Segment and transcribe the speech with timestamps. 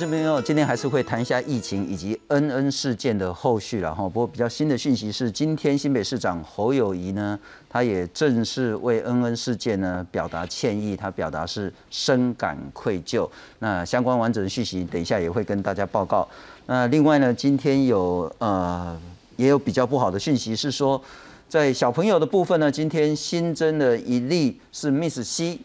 [0.00, 4.04] 这边哦，今天还是会谈一下疫情以及恩恩事件的后续了哈。
[4.04, 7.38] 不过比较新的讯息是，今天新北市长侯友谊呢，
[7.68, 13.28] 他也正式为恩恩事件呢表达歉意，他表达是深感愧疚。
[13.58, 16.26] 那相关完整的讯息，等一下也会跟大家报告。
[16.64, 18.98] 那另外呢，今天有呃
[19.36, 20.98] 也有比较不好的讯息是说，
[21.46, 25.58] 在小朋友的部分呢，今天新增的一例是 Miss C，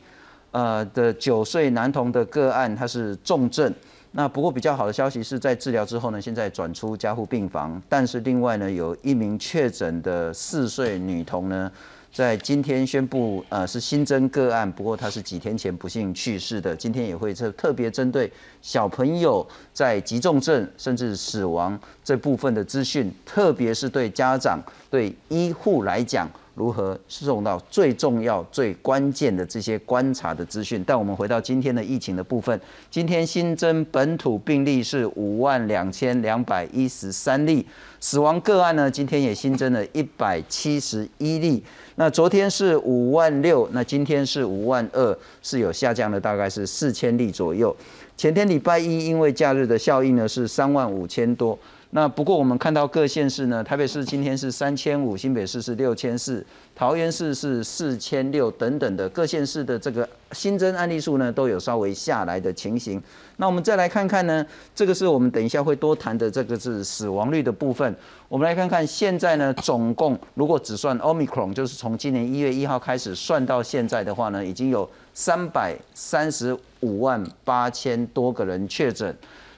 [0.52, 3.74] 呃的九岁男童的个案，他是重症。
[4.18, 7.82] 那不过比较好的消息是在治疗之后呢，现在转出加护病房。
[7.90, 11.70] 但是另外呢，有一名确诊的四岁女童呢，
[12.14, 14.72] 在今天宣布，呃，是新增个案。
[14.72, 16.74] 不过她是几天前不幸去世的。
[16.74, 26.26] 今天也会特特别针对小朋友在急重症甚至死亡这部分的资讯，特别是对家长、对医护来讲。
[26.56, 30.84] 如何送到最重要、最关键的这些观察的资讯？
[30.88, 37.66] 但我们回到今天的疫情的部分，今天新增本土病例是五万两千两百一十三例，
[38.00, 41.62] 死亡个案呢，今天也新增了一百七十一例。
[41.98, 47.76] 那昨天是五万六，那今天是五万二，是有下降的，大概是四千例左右。
[48.16, 51.58] 前天礼拜一因为假日的效应呢，是三万五千多。
[51.92, 63.02] 那不过我们看到各县市呢，台北市今天是三千五，新北市是六千四，桃园市是四千六等等的各县市的这个新增案例数呢，都有稍微下来的情形。
[63.38, 64.46] 那我们再来看看呢，
[64.76, 67.96] 这个是我们等一下会多谈的，这个是死亡率的部分。
[68.28, 79.16] 我们来看看现在呢，总共如果只算 Omicron，就是从今年一月一号开始算到现在的话呢，已经有三百三十五万八千多个人确诊。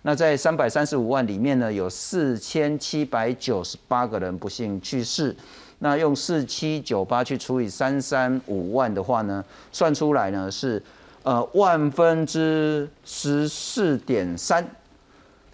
[0.07, 5.35] 那在三百三十五万里面呢，有四千七百九十八个人不幸去世。
[5.79, 10.81] 那用四七九八去除以三三五万的话呢，算出来呢是
[11.23, 14.65] 呃万分之十四点三。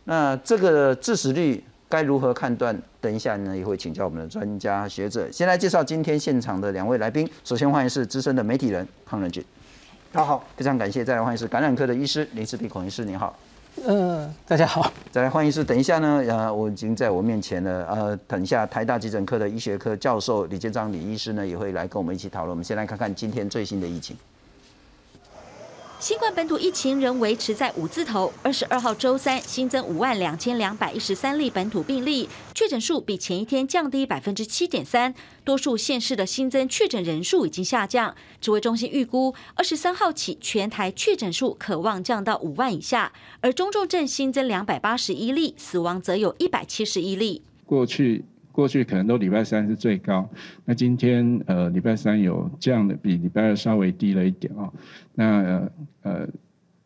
[0.04, 2.80] 那这个致死率该如何判断？
[3.02, 5.28] 等一下呢也会请教我们的专家学者。
[5.32, 7.28] 先来介绍今天现场的两位来宾。
[7.44, 9.44] 首先欢迎是资深的媒体人康仁俊，
[10.12, 11.04] 大家好，非常感谢。
[11.04, 13.36] 再来欢迎是感染科的医师林世鼻孔医师，您好。
[13.82, 14.92] 嗯，大家好。
[15.12, 22.52] 再来欢迎是，等一下呢，呃，我已经在我面前了，呃，等一下台大急诊科的医学科教授李建章李医师呢，也会来跟我们一起讨论。
[22.52, 24.16] 我们先来看看今天最新的疫情。
[26.04, 28.30] 新冠本土疫情仍维持在五字头。
[28.44, 35.16] 二十二号周三新增五万两千两百一十三例本土病例，确诊数比前一天降低百分之七点三。
[35.46, 38.14] 多数县市的新增确诊人数已经下降。
[38.42, 43.14] 指挥中心预估，二十三号起全台确诊数可望降到五万以下。
[43.40, 47.44] 而中重症新增两百八十一例，死亡则有一百七十一例。
[47.66, 48.26] 过去。
[48.54, 50.30] 过去可能都礼拜三是最高，
[50.64, 54.72] 那今天呃礼拜三有降的，比礼拜二稍微低了一点啊。
[55.14, 55.70] 那
[56.04, 56.26] 呃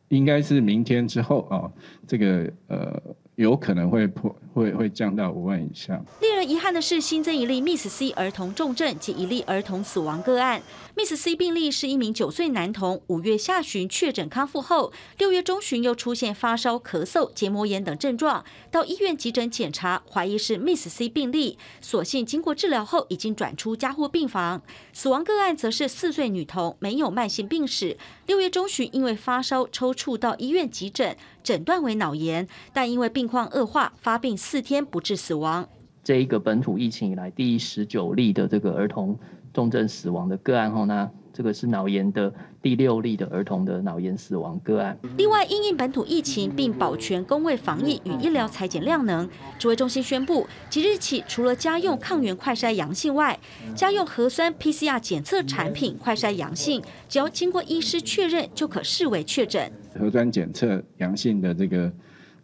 [0.07, 1.71] 应该是明天之后啊，
[2.07, 2.99] 这个呃。
[3.37, 6.03] 有可能会破，会会降到五万以下。
[6.21, 10.59] 令人遗憾的是，新增一例 Miss C 儿童重症及一例儿童死亡个案。
[10.95, 24.63] Miss C 病例是一名九岁男童，五月下旬确诊康复后，六月中旬又出现发烧、咳嗽、结膜炎等症状，到医院急诊检查，怀疑是 Miss C 病例，所幸经过治疗后已经转出加护病房。
[24.91, 31.15] 死亡个案则是四岁女童，没有慢性病史，六月中旬因为发烧抽搐到医院急诊。
[31.41, 35.69] 诊断为脑炎，但因为病况恶化，发病四天不治死亡。
[36.03, 39.17] 这一个本土疫情以来第十九例的这个儿童
[39.53, 41.09] 重症死亡的个案后呢？
[41.37, 42.33] 这个是脑炎的
[42.63, 44.97] 第六例的儿童的脑炎死亡个案。
[45.17, 53.37] 另外，因应本土疫情，并保全工位防疫与医疗裁剪量能，指挥中心宣布，即日起，除了家用抗原快筛阳性外，
[53.75, 59.71] 家用核酸 PCR 检测产品快筛阳性，只要经过医师确认，就可视为确诊。
[59.93, 61.91] 核酸检测阳性的这个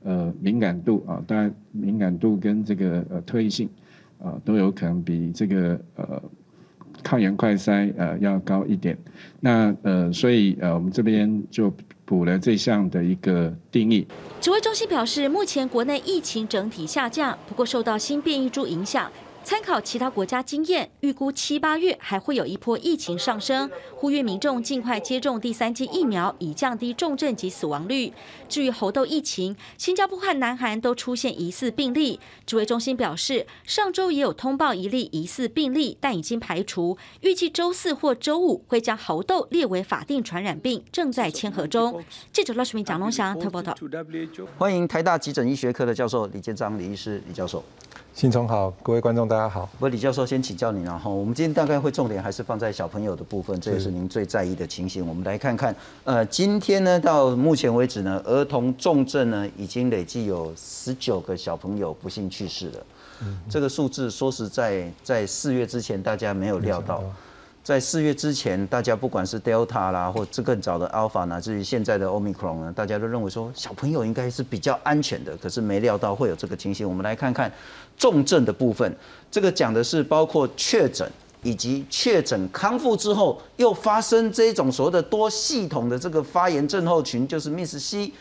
[0.04, 3.68] 呃敏感度啊，当然敏感度跟这个呃特异性
[4.19, 6.22] 啊，都有可能比这个呃。
[7.04, 8.98] 抗原快筛呃要高一点，
[9.40, 11.72] 那呃所以呃我们这边就
[12.06, 14.08] 补了这项的一个定义。
[14.42, 19.12] 指挥中心表示，目前国内疫情整体下降，不过受到新变异株影响。
[19.44, 28.13] 参考其他国家经验，预估七八月还会有一波疫情上升，呼吁民众尽快接种第三剂疫苗，以降低重症及死亡率。
[28.48, 32.19] 至于猴痘疫情，新加坡和南韩都出现疑似病例。
[32.45, 42.01] 指挥中心表示，上周也有通报一例疑似病例，但已经排除，预计周四或周五会将猴痘列为法定传染病，正在签合中。
[42.31, 43.75] 记者赖世明、蒋龙祥特报道。
[44.57, 47.62] 欢迎台大急诊医学科的教授李建章李医师李教授。
[48.15, 49.68] 新聪好，各位观众大家好。
[49.80, 55.06] 不，李教授先请教你，了哈我们今天大概会重点还是放在小朋友的部分，这也是您最在意的情形。
[55.06, 62.86] 我们来看看，呃，今天呢到目前为止呢，儿童重症呢已经累计有十九个小朋友不幸去世了。
[63.24, 67.04] 嗯，这个数字说实在，在四月之前大家没有料到。
[67.63, 76.88] 在四月之前，大家不管是 Delta 啦，或者更早的 Alpha，乃至于现在的 Omicron 呢，大家都认为说小朋友应该是比较安全的，可是没料到会有这个情形。
[76.88, 77.50] 我们来看看
[77.98, 78.94] 重症的部分，
[79.31, 81.10] 这个讲的是包括确诊
[81.42, 88.12] 以及确诊康复之后又发生这种所谓的多系统的这个发炎症候群，就是 Miss C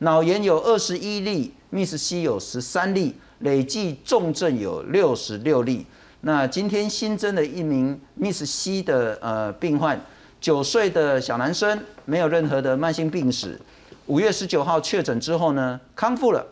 [0.00, 5.86] 脑炎有二十一例，Miss C 有十三例，累计重症有六十六例。
[6.22, 9.98] 那今天新增的一名 Miss C 的呃病患，
[10.40, 13.58] 九岁的小男生，没有任何的慢性病史。
[14.06, 16.44] 五月十九号确诊之后呢，康复了，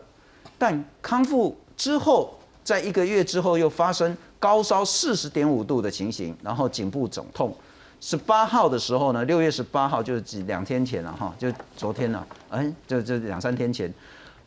[0.57, 7.55] 但康复之后，在一个月之后又发生高烧四十点五度的情形，然后颈部肿痛。
[8.01, 13.93] 十八号的时候呢，六月十八号就是几两天前了哈，就昨天了，哎，就就两三天前，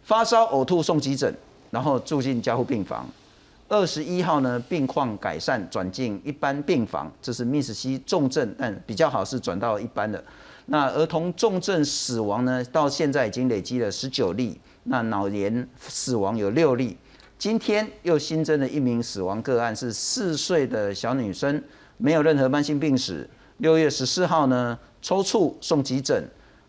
[0.03, 1.33] 发烧呕吐送急诊，
[1.71, 3.07] 然后住进加护病房。
[3.73, 7.11] 二十一号呢，病况改善，转进一般病房。
[7.23, 10.23] 这是 Miss C 重症，但比较好是转到一般的。
[10.67, 14.61] 那儿童重症死亡呢，到现在已经累积了十九例。
[14.83, 16.99] 那脑炎死亡有六例。
[17.39, 21.65] 今天又新增了一名死亡个案，是四岁的小女生，
[21.97, 23.27] 没有任何慢性病史。
[23.57, 26.23] 六月十四号呢，抽搐送急诊，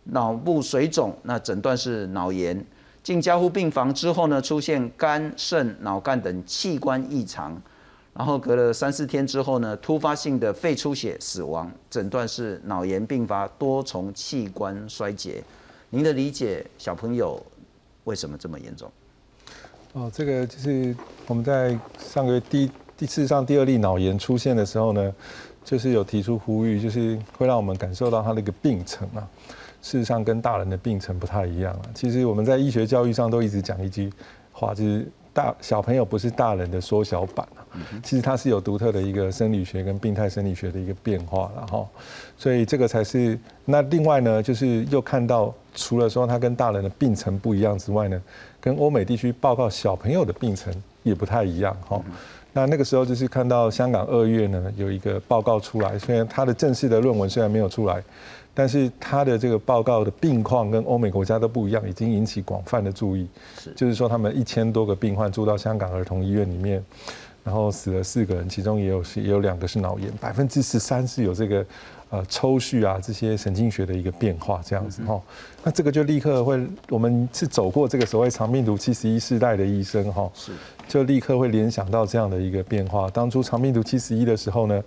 [0.06, 2.66] 脑部水肿，那诊断是脑炎。
[3.04, 7.62] 进加护病房之后呢，出现肝、肾、脑干等器官异常，
[8.14, 15.44] 然后隔了三四天之后呢，突发性的肺出血死亡，诊断是脑炎并发多重器官衰竭。
[15.90, 17.46] 您的理解，小朋友
[18.06, 18.90] 为什么这么严重？
[19.92, 20.96] 哦，这个就是
[21.28, 25.14] 我们在上个月第第次上第二例脑炎出现的时候呢，
[25.66, 29.28] 就是有提出呼吁，就是会让我们感受到它的一个病程啊。
[29.83, 31.81] 事实上跟大人的病程不太一样啊。
[31.94, 34.12] 其实我们在医学教育上都一直讲一句
[34.51, 37.62] 话，就是大小朋友不是大人的缩小版啊。
[38.01, 41.85] 其实它是有独特的一个生理学跟病态生理学的一个变化了哈。
[42.38, 48.21] 所以这个才是那另外呢，就是又看到除了说它跟大人的病程不一样之外呢，
[48.62, 52.01] 跟欧美地区报告小朋友的病程也不太一样哈。
[52.53, 58.01] 那那个时候就是看到香港二月呢有一个报告出来，虽然它的正式的论文虽然没有出来。
[58.54, 63.28] 但是他的这个报告的病况跟欧美国家都不一样，已经引起广泛的注意。
[63.60, 66.84] 是，就是说他们一千多个病患住到香港儿童医院里面，
[67.44, 71.66] 然后死了四个人，其中也有也有两个是脑炎，百分之十三是有这个
[72.10, 75.20] 呃抽搐啊这些神经学的一个变化这样子哈。
[75.64, 80.52] 那这个就立刻会，我们是走过这个所谓长病毒七十一世代的医生哈，是，
[80.88, 83.09] 就立刻会联想到这样的一个变化。
[83.09, 84.83] 当初长病毒七十一的时候呢？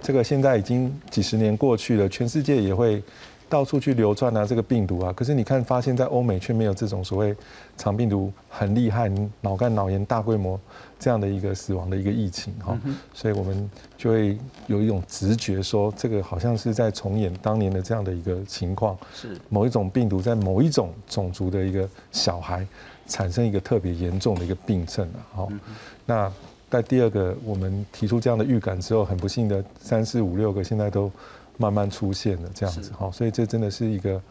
[0.00, 3.00] 这个现在已经几十年过去了，全世界也会
[3.48, 5.12] 到处去流传啊，这个病毒啊。
[5.12, 7.32] 可是你看，发现在欧美却没有这种所谓
[7.76, 9.08] 长病毒很厉害、
[9.40, 10.58] 脑干脑炎大规模
[10.98, 12.76] 这样的一个死亡的一个疫情哈。
[13.14, 14.36] 所以我们就会
[14.66, 22.66] 有一种直觉，说这个好像是在重演当年的这样的一个情况，是某一种病毒在某一种种族的一个小孩
[23.12, 25.26] 产生一个特别严重的一个病症了。
[25.34, 25.48] 好，
[26.06, 26.32] 那。
[26.72, 31.12] 在第二个，我们提出这样的预感之后，很不幸的三四五六个现在都
[31.58, 34.22] 慢慢出现了这样子好，所以这真的是一个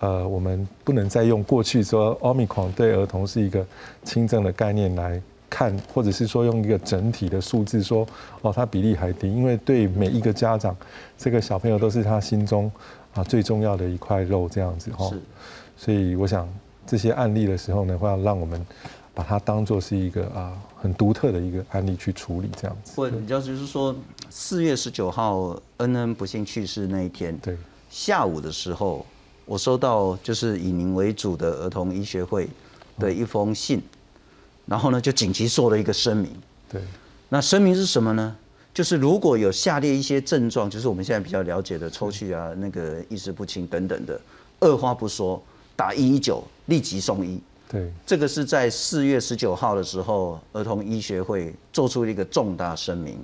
[0.00, 3.66] 呃，我们不能再用过去说奥密克戎对儿童是一个
[4.04, 8.06] 轻症的概念来看，或者是说用一个整体的数字说
[8.42, 10.76] 哦，它比例还低，因为对每一个家长，
[11.16, 12.70] 这个小朋友都是他心中
[13.14, 15.10] 啊最重要的一块肉这样子哈，
[15.78, 16.46] 所以我想
[16.86, 18.64] 这些案例的时候呢，会要让我们。
[19.16, 22.92] 把它当做是一个啊很独特的一个案例去处理，这样子。
[22.94, 23.96] 或你就是说，
[24.28, 27.56] 四月十九号恩恩不幸去世那一天，对，
[27.88, 29.06] 下午的时候，
[29.46, 32.46] 我收到就是以您为主的儿童医学会
[32.98, 33.80] 的一封信，
[34.66, 36.30] 然后呢就紧急做了一个声明。
[36.70, 36.82] 对，
[37.30, 38.36] 那声明是什么呢？
[38.74, 44.20] 就是如果有下列一些症状，就是我们现在比较了解的抽搐啊、那个意识不清等等的，
[44.60, 45.42] 二话不说
[45.76, 47.38] 打一一九，立即送医。
[47.68, 53.18] 对，这个是在四月十九号的时候，儿童医学会做出了一个重大声明。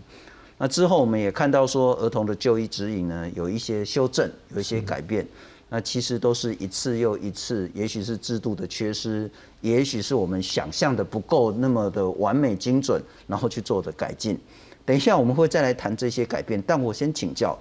[0.58, 5.26] 那之后我们也看到说，儿童的就医指引呢有一些修正，有一些改变。
[5.68, 9.30] 那其实都是一次又一次，也许是制度的缺失，
[9.62, 14.38] 也许是我们想象的不够那么的完美精准，然后去做的改进。
[14.84, 17.58] 等一下我们会再来谈这些改变，但我先请教。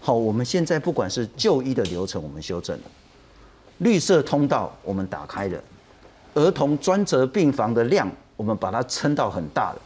[0.00, 2.82] 好，我们现在不管是就医的流程，我们修正了，
[3.78, 5.60] 绿色通道我们打开了。
[6.34, 9.82] 儿童专责病房的量，我们把它撑到很大了。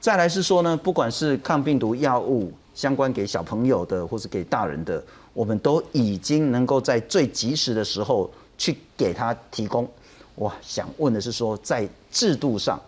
[0.00, 5.02] 再来是说呢，不管是抗病毒药物相关给小朋友的，或是给大人的，
[5.32, 9.88] 我们都已经能够在最及时的时候去给他提供。
[10.34, 12.80] 我想问的是说，在制度上，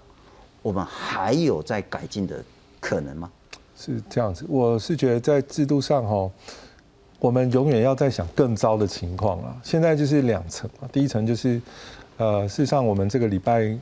[0.62, 2.45] 我们还有在改进的
[2.78, 3.30] 可能吗？
[3.78, 6.30] 是这样子，我是觉得在制度上哈，
[7.19, 9.57] 我们永远要在想更糟的情况啊。
[9.63, 11.61] 现在就是两层啊，第一层就是，
[12.17, 13.77] 呃，事实上我们这个礼拜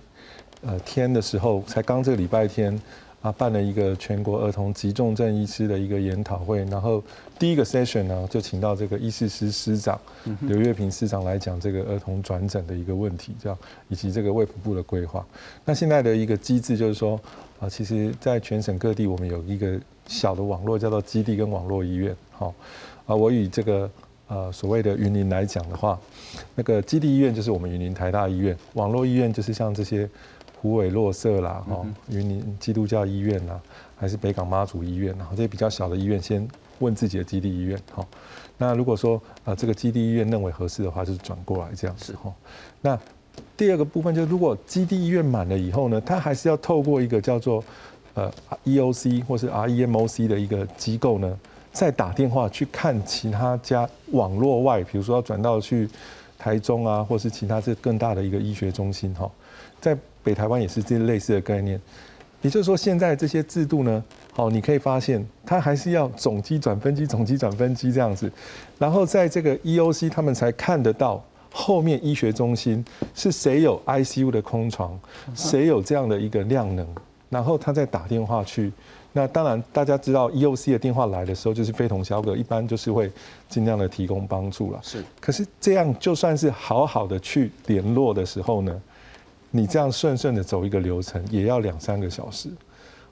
[0.63, 2.81] 呃天的时候，才刚这个礼拜天
[3.23, 7.03] 啊，办了一个全国儿童急重症医师的一个研讨会，然后
[7.39, 10.01] 第一个 session 呢，就请到这个医师师师长
[10.41, 15.25] 刘月平师长来讲这个儿童转诊的一个问题，这样以及这个卫福部的规划。
[15.65, 17.21] 那现在的一个机制就是说。
[17.61, 22.15] 啊，其实，在全省各地，我们有一个小的网络，叫做基地跟网络医院。
[22.33, 22.53] 好，
[23.07, 23.91] 啊，我以这个
[24.29, 25.99] 呃所谓的云林来讲的话，
[26.55, 30.09] 那个基地医院就是我们云林台大医院，网络医院就是像这些
[30.61, 33.61] 虎尾洛社啦，哈，云林基督教医院啦，
[33.97, 36.47] 还是北港妈祖医院，然后这些比较小的医院，先
[36.79, 37.79] 问自己的基地医院。
[37.93, 38.07] 好，
[38.59, 42.15] 那如果说啊这个基地医院认为合适的话，就是转过来这样子。
[42.15, 42.33] 哈，
[42.81, 42.99] 那。
[43.57, 47.65] 第二个部分就是，如果基地医院满了以后呢，它还是要透过一个叫做
[48.15, 48.33] 呃
[48.65, 51.37] EOC 或是 REMOC 的一个机构呢，
[51.75, 55.87] 再打电话去看其他家网络外，比如说要转到去
[56.39, 59.31] 台中啊，或是其他这更大的一个医学中心哈，
[59.81, 61.79] 在北台湾也是这类似的概念。
[62.41, 64.03] 也就是说，现在这些制度呢，
[64.33, 68.31] 好，你可以发现它还是要总机转分机，总机转分机这样子，
[68.79, 71.23] 然后在这个 EOC 他们才看得到。
[71.57, 74.99] 后面医学中心是谁有 ICU 的空床，
[75.37, 76.85] 谁有这样的一个量能，
[77.31, 78.73] 然后他再打电话去。
[79.17, 83.11] 那当然，大家知道 EOC 的电话来的时候就是非同小可，一般就是会
[83.49, 84.81] 尽量的提供帮助了。
[84.83, 85.05] 是。
[85.21, 88.83] 可是这样就算是好好的去联络的时候呢，
[89.53, 92.51] 你这样顺顺的走一个流程也要两三个小时。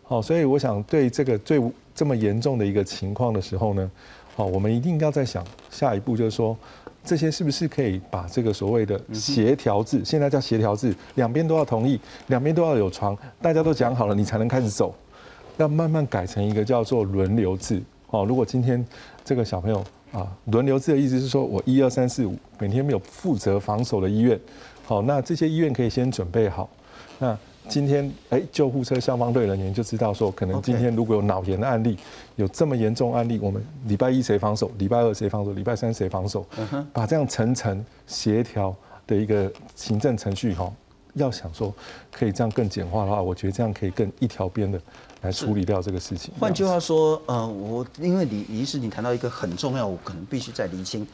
[0.02, 1.62] 好，所以我想对这个最
[1.94, 3.90] 这么严重的一个情况的时候呢，
[4.34, 6.56] 好，我们一定要在想下一步就是说。
[7.04, 14.94] 这些是不是可以把这个所谓的协调制，现在叫协调制，两边都要同意，两边都要有床，大家都讲好了，你才能开始走。
[15.62, 17.80] 要慢慢改成一个叫做轮流制。
[18.10, 18.84] 哦，如果今天
[19.24, 24.38] 这个小朋友啊，轮流制的意思是说我一二三四五每天没有负责防守的医院，
[24.84, 26.68] 好，那这些医院可以先准备好。
[27.18, 27.38] 那
[27.68, 31.96] 今天，哎，救护车消防队人员就知道说，可能今天如果有脑炎的案例，
[32.34, 36.44] 有这么严重案例，我们礼拜一谁防守，礼拜二谁防守，礼拜三谁防守，
[36.92, 38.74] 把这样层层协调
[39.06, 40.70] 的一个行政程序哈，
[41.14, 41.72] 要想说
[42.10, 44.78] 可以这样更简化的话，我觉得这样可以更一条边的
[45.22, 46.32] 来处理掉这个事情。
[46.38, 51.06] 换句话说，呃，我因为李李师你谈到一个很重要，我可能必须再厘清。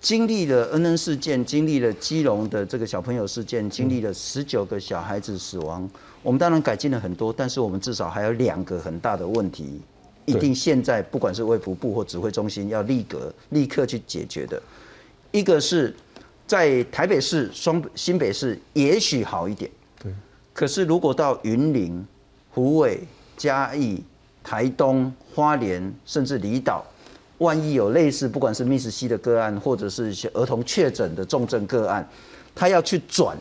[0.00, 5.90] 经历了恩恩事件，经历了基隆的这个小朋友事件，经历了十九个小孩子死亡，
[6.22, 9.80] 我们当然改进了很多，但是我们至少还有两个很大的问题，
[10.24, 14.62] 一定现在不管是卫福部或指挥中心要立刻立刻去解决的。
[15.32, 15.92] 一个是
[16.46, 19.68] 在台北市、双新北市也许好一点，
[20.00, 20.12] 对，
[20.52, 22.06] 可是如果到云林、
[22.52, 23.00] 湖尾、
[23.38, 24.04] 嘉义、
[24.44, 26.84] 台东、花莲，甚至离岛。
[27.38, 32.06] 万一有类似，不管是 Miss C 的个案，或者是一些儿童确诊的重症个案，
[32.52, 33.38] 他要去转，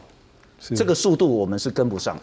[0.60, 2.16] 这个速度我们是跟不上。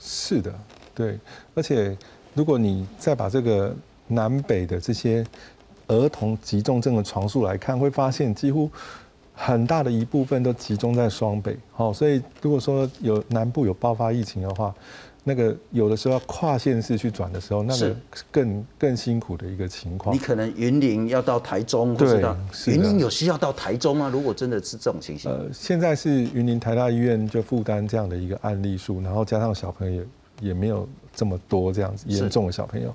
[0.00, 0.52] 是的，
[0.92, 1.16] 对。
[1.54, 1.96] 而且
[2.34, 3.72] 如果你再把这个
[4.08, 5.24] 南北的这些
[5.86, 8.68] 儿童急重症的床数来看，会发现几乎
[9.32, 11.56] 很大的一部分都集中在双北。
[11.70, 14.74] 好，所以如果说有南部有爆发疫情的话，
[15.24, 17.96] 那个有的时候要跨县市去转的时候，那个
[18.30, 20.14] 更更辛苦的一个情况。
[20.14, 22.20] 你可能云林要到台中，对，
[22.66, 24.10] 云林有需要到台中吗？
[24.12, 30.02] 如果真的是这种情形，呃，现在是云林台大医院就负担这样的一个案例数，然后加上小朋友
[30.40, 32.94] 也也没有这么多这样子严重的小朋友。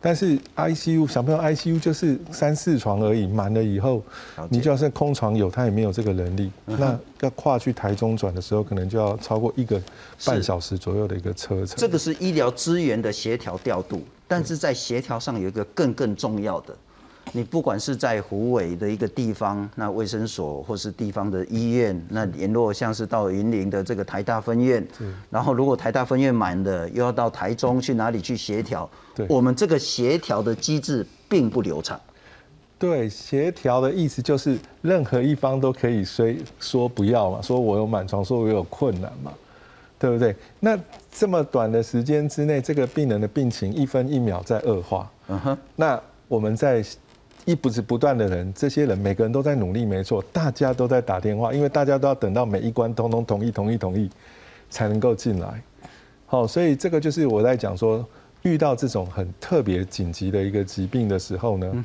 [0.00, 4.02] 但是 ICU 小朋友 ICU 就是三四床而已，满了以后，
[4.48, 6.50] 你就算空床有，他也没有这个能力。
[6.66, 9.82] 那要跨去台中转的时候，可能就要超过一个
[10.24, 11.76] 半小时左右的一个车程。
[11.76, 16.76] 这个是医疗资源的协调调度，但是在协调上有一个更更重要的。
[17.32, 24.86] 你不管是在湖尾的一个地方，那卫生所或是地方的医院，那联络像是到云林的这个台大分院，
[25.30, 28.88] 然后如果台大分院满了，又要到台中去哪里去协调？
[29.14, 32.00] 对我们这个协调的机制并不流畅。
[32.78, 39.32] 对，协调的意思就是任何一方都可以说说不要嘛，说我有满床，说我有困难嘛，
[39.98, 40.34] 对不对？
[40.60, 40.78] 那
[41.12, 45.10] 这么短的时间之内，这个病人的病情一分一秒在恶化。
[45.28, 46.82] 嗯哼，那我们在。
[47.48, 54.10] 一不是不断的人，这些人每个人都在努力，没错，大家都在打电话，因为大家都要等到每一关通通同意、同意、同意，
[54.68, 55.62] 才能够进来。
[56.26, 58.06] 好，所以这个就是我在讲说，
[58.42, 61.84] 遇到这种很特别紧急的一个疾病的时候呢，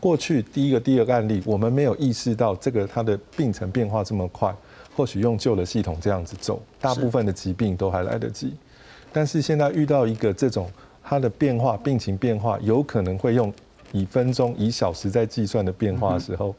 [0.00, 4.52] 过去第一个、第二个案例，我们没有意识到这个它的病程变化这么快，
[4.96, 8.52] 或许用旧的系统这样子走，大部分的疾病都还来得及。
[9.12, 10.68] 但是现在遇到一个这种
[11.04, 13.52] 它的变化、病情变化，有可能会用
[13.94, 16.54] 以分钟、以小时在计算的变化的时候，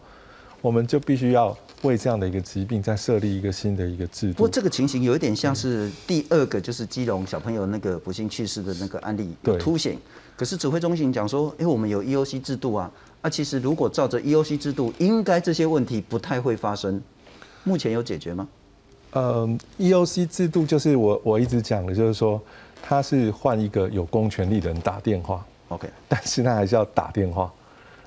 [0.62, 1.56] 我们就必须要。
[1.82, 4.34] 为这样的一个疾病再设立一个新的一个制度。
[4.34, 9.96] 不过这个情形有一点像是第二个，就是基隆小朋友那个不幸去世的那个案例凸显。
[10.36, 17.00] 可是指挥中心讲说，哎，我们有 EOC 制度啊，啊，其实如果照着 EOC 制度，应该这些问题不太会发生。
[17.64, 18.48] 目前有解决吗？
[19.12, 22.42] 呃，EOC 制度就是我我一直讲的，就是说
[22.82, 27.52] 他是换一个有公权力的人打电话，OK， 但是他还是要打电话，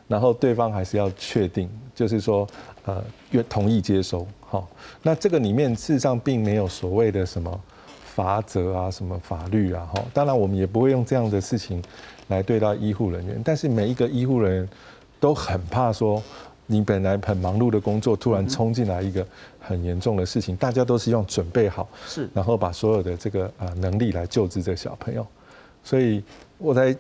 [0.07, 2.47] 然后对方还是要确定，就是说。
[2.85, 4.67] 呃，愿同意接收，好，
[5.03, 7.61] 那这个里面事实上并没有所谓的什么
[8.03, 11.85] 法则啊，什么法律啊，哈，当然我们也不会用这样的事情
[12.29, 14.69] 来对待医护人员，但是每一个医护人员
[15.21, 16.23] 都很怕说，
[16.65, 19.27] 你本来很忙碌的工作突然冲进来一个
[19.61, 25.27] 很严重的事情，大家都是用准备好，是，然后把所有的这个呃能力来救治这个小朋友，
[25.85, 26.25] 所以
[26.57, 26.97] 我在。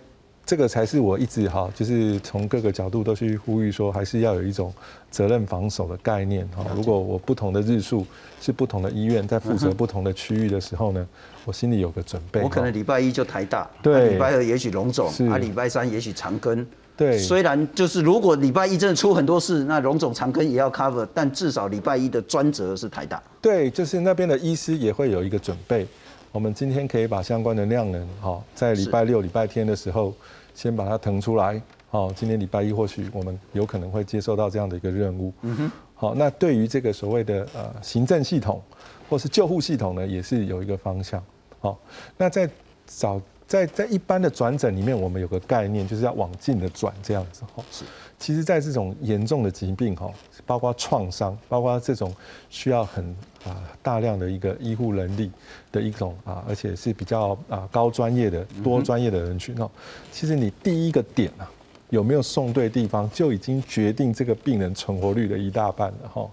[0.48, 4.72] 这个才是我一直哈，就是从各个角度都去呼吁说，还是要有一种
[5.10, 6.64] 责任防守的概念哈。
[6.74, 8.06] 如果我不同的日数
[8.40, 11.06] 是不同的医院在负责不同的区域的时候呢，
[11.44, 12.40] 我心里有个准备。
[12.40, 16.64] 我可能礼拜一就台大，对，礼拜二也许龙总，啊，礼拜三也许长庚。
[16.96, 23.22] 对，虽然就是如果礼拜一真的出很多事，那龙总长庚也要 cover，但至少礼拜一的专责是台大。
[23.42, 25.86] 对，就是那边的医师也会有一个准备。
[26.32, 30.14] 我们今天可以把相关的量能哈，在礼拜六、礼拜天的时候。
[30.58, 35.32] 先把它腾出来，好，今天礼拜一或许我们有可能会接受到这样的一个任务。
[35.42, 38.60] 嗯哼，好，那对于这个所谓的呃行政系统
[39.08, 41.22] 或是救护系统呢，也是有一个方向。
[41.60, 41.78] 好，
[42.16, 42.50] 那在
[42.86, 47.44] 早在在一般的转诊里面，我们有个概念，就是要往近的转这样子。
[47.54, 47.84] 哈，是。
[48.18, 50.10] 其实，在这种严重的疾病，哈，
[50.48, 52.10] 包括创伤，包括这种
[52.48, 53.04] 需要很
[53.44, 55.30] 啊大量的一个医护能力
[55.70, 59.70] 的一种啊，而且是比较啊高专业的多专业的人群哦。
[60.10, 61.44] 其实你第一个点啊，
[61.90, 66.26] 有没有送对地方，就已经决定这个病人存活率的一大半了哈。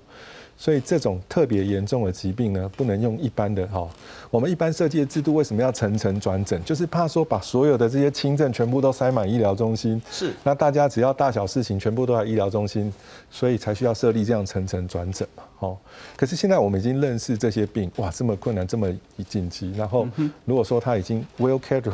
[0.57, 3.87] 所以这种特别严重的疾病呢，不能用一般的哈。
[4.31, 6.63] 我们一般设计的制度为什么要层层转诊？
[6.63, 10.33] 就是怕说把所有的这些轻症全部都塞满医疗中心，是。
[10.43, 12.91] 那大家只要大小事情全部都在医疗中心，
[13.29, 15.43] 所以才需要设立这样层层转诊嘛。
[15.59, 15.77] 哦。
[16.15, 18.87] 可是现在我们已经认识这些病，哇，这么困难，这么
[19.27, 19.71] 紧急。
[19.73, 20.07] 然后
[20.45, 21.91] 如果说他已经 well cared，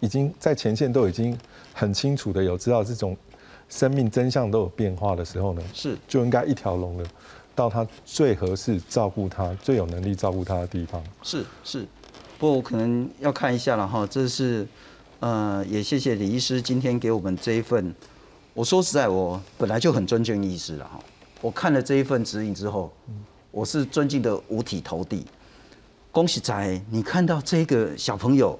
[0.00, 1.36] 已经在前线都已经
[1.72, 3.16] 很清楚的有知道这种
[3.68, 7.04] 生命真相都有变化的时候呢，是就应该一条龙的。
[7.54, 11.02] 到他最合适照顾他、最有能力照顾他的地方。
[11.22, 11.86] 是是，
[12.38, 14.06] 不过我可能要看一下了哈。
[14.06, 14.66] 这是，
[15.20, 17.94] 呃，也谢谢李医师今天给我们这一份。
[18.54, 21.00] 我说实在，我本来就很尊敬医师了哈。
[21.40, 22.92] 我看了这一份指引之后，
[23.50, 25.26] 我是尊敬的五体投地。
[26.10, 28.58] 恭喜仔，你看到这个小朋友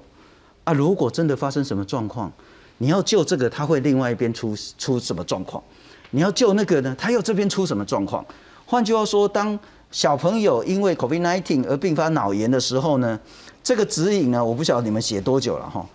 [0.63, 2.31] 啊，如果真的发生什么状况，
[2.79, 5.63] 你要救这个，他会另外一边出出什么状况？
[6.09, 8.25] 你要救那个呢，他又这边出什么状况？
[8.65, 9.57] 换句话说，当
[9.91, 13.19] 小朋友因为 COVID-19 而并发脑炎的时候呢，
[13.63, 15.85] 这个指引呢，我不晓得你们写多久了哈，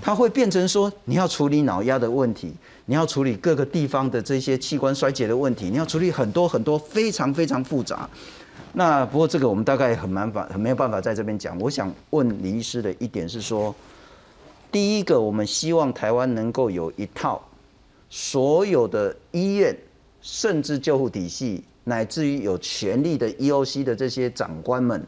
[0.00, 2.54] 它会变成说你要处理脑压的问题，
[2.86, 8.08] 你要处理各个地方的这些器官衰竭的问题，你要处理很多很多非常非常复杂。
[8.74, 11.58] 那不过这个我们大概很难法很没有办法在这边讲。
[11.58, 13.74] 我想问李医师的一点是说，
[14.70, 17.42] 第一个，我们希望台湾能够有一套
[18.08, 19.76] 所有的医院
[20.20, 21.64] 甚至救护体系。
[21.88, 25.02] 乃至于有权力的 EOC 的这些长官们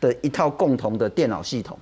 [0.00, 1.78] 的一套共同的电脑系统，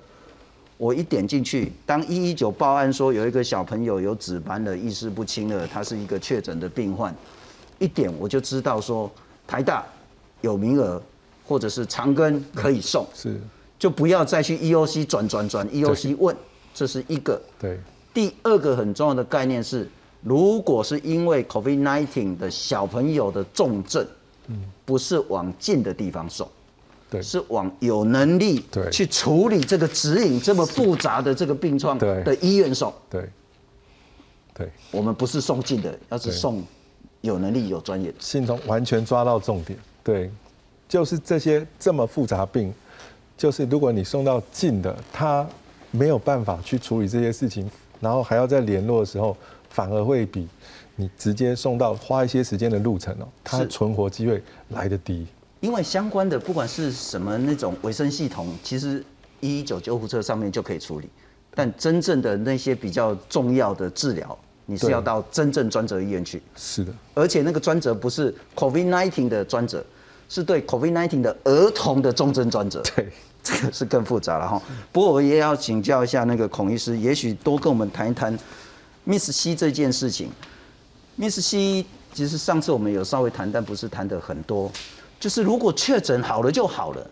[0.75, 7.15] 我一点进去，当一一九报案说有一个小朋友有紫斑了意识不清了，他是一个确诊的病患，
[7.79, 9.09] 一点我就知道说
[9.47, 9.85] 台大
[10.41, 11.01] 有名额，
[11.47, 13.39] 或者是长庚可以送，是，
[13.79, 16.35] 就不要再去 EOC 转转转 EOC 问，
[16.73, 17.41] 这是一个。
[17.57, 17.79] 对。
[18.13, 19.89] 第二个很重要的概念是，
[20.21, 24.05] 如果是因为 COVID-19 的小朋友的重症。
[24.47, 26.47] 嗯，不是往近的地方送，
[27.09, 28.89] 对，是往有能力对。
[28.89, 33.29] 去处理这个指引这么复杂的这个病状的医院送，对，
[34.53, 36.61] 对，我们不是送近的，要是送
[37.21, 40.29] 有能力有专业的，信中完全抓到重点，对，
[40.89, 42.73] 就是这些这么复杂病，
[43.37, 45.47] 就是如果你送到近的，他
[45.91, 47.69] 没有办法去处理这些事情，
[48.01, 49.37] 然后还要在联络的时候，
[49.69, 50.47] 反而会比。
[50.95, 55.25] 你直接送到花一些时间的路程哦，它存活机会来得低。
[55.59, 59.03] 因为相关的不管是什么那种卫生系统，其实
[59.39, 61.09] 一一九救护车上面就可以处理。
[61.55, 66.41] 但真正的那些比较重要的治疗，你是要到真正专责医院去。
[66.55, 69.83] 是的，而且那个专责不是 COVID-19 的专责，
[70.27, 72.81] 是对 COVID-19 的儿童的重症专责。
[72.95, 73.07] 对，
[73.43, 74.61] 这个是更复杂了哈。
[74.91, 78.37] 不过我也要请教一下那个孔医师，也许多跟我们谈一谈
[79.05, 80.29] Miss C 这件事情。
[81.15, 84.71] Miss C 其实上次我们有稍微谈，但不是谈的很多。
[85.19, 87.07] 就是如果确诊好了就好了，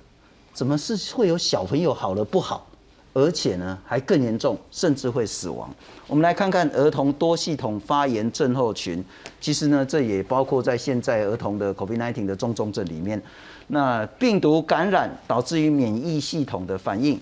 [0.54, 2.68] 怎么是会有小朋友好了不好？
[3.14, 5.70] 而且呢，还更严重，甚至会死亡。
[6.08, 9.04] 我们来看看儿童多系统发炎症候群，
[9.42, 13.22] 其实呢，这也包括在现在儿童的 COVID-19 的重重症里面。
[13.68, 17.20] 那病毒感染导致于免疫系统的反应，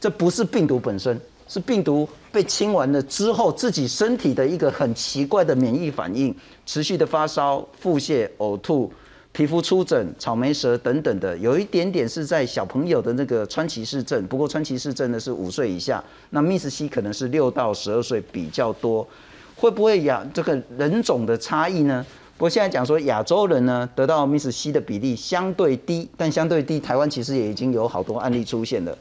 [0.00, 8.92] 这不是病毒本身，是病毒被清完了之后，自己身体的一个很奇怪的免疫反应，持续的发烧、腹泻、呕吐。
[9.34, 19.08] 皮肤出疹、草莓舌等等的，有一点点是在小朋友的那个川崎氏症，不过川崎氏症呢是五岁以下，那 Miss C 可能是六到十二岁比较多，
[19.56, 22.04] 会不会亚这个人种的差异呢？
[22.36, 28.94] 不过现在讲说亚洲人呢得到 Miss C 的比例相对低，但相对低，台湾其实也已经有好多案例出现了。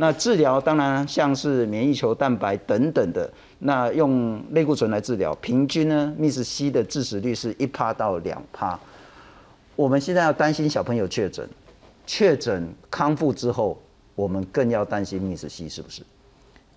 [0.00, 8.78] 那治疗当然像是免疫球蛋白等等的，那用类固醇来治疗，平均呢 Miss C 的致死率是一趴到两趴。
[9.74, 11.48] 我们现在要担心小朋友确诊，
[12.06, 13.76] 确诊康复之后，
[14.14, 16.02] 我们更要担心 Miss C 是不是？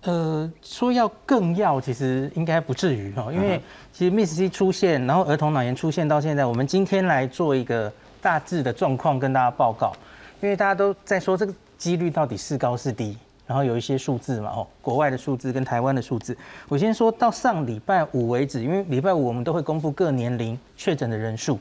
[0.02, 3.60] 呃，说要更要，其实应该不至于哦，因为
[3.92, 9.92] 其实 Miss C 出现，然后儿童脑炎出现到现在，我们今天来做一个大致的状况跟大家报告，
[10.40, 16.36] 因为大家都在说这个几率到底是高是低，然后有一些数字嘛，哦，国外的数字跟台湾的数字，
[16.68, 21.58] 我先说到上礼拜五为止，因为礼拜五我们都会公布各年龄确诊的人数。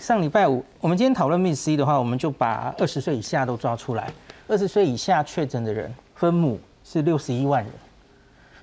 [0.00, 4.10] 上礼拜五，我们今天讨论 Miss C 的话，我们就把二十岁以下都抓出来。
[4.48, 7.72] 二十岁以下确诊的人分母是六十一万人，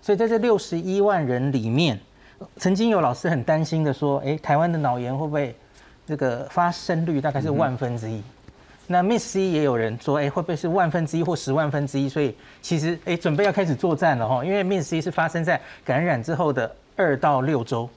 [0.02, 1.98] 所以在这六十一万人里面，
[2.58, 5.56] 曾经有老师很担心的说：“哎，台湾的脑炎会不会
[6.06, 8.22] 这个发生率大概是万分之一？”
[8.92, 17.88] 那 Miss C 也有人说：“哎，会不会是万分之一或十万分之一？”所以其实哎，准备要开始作战了哈，因为 Miss C 是发生在感染之后的二到六周，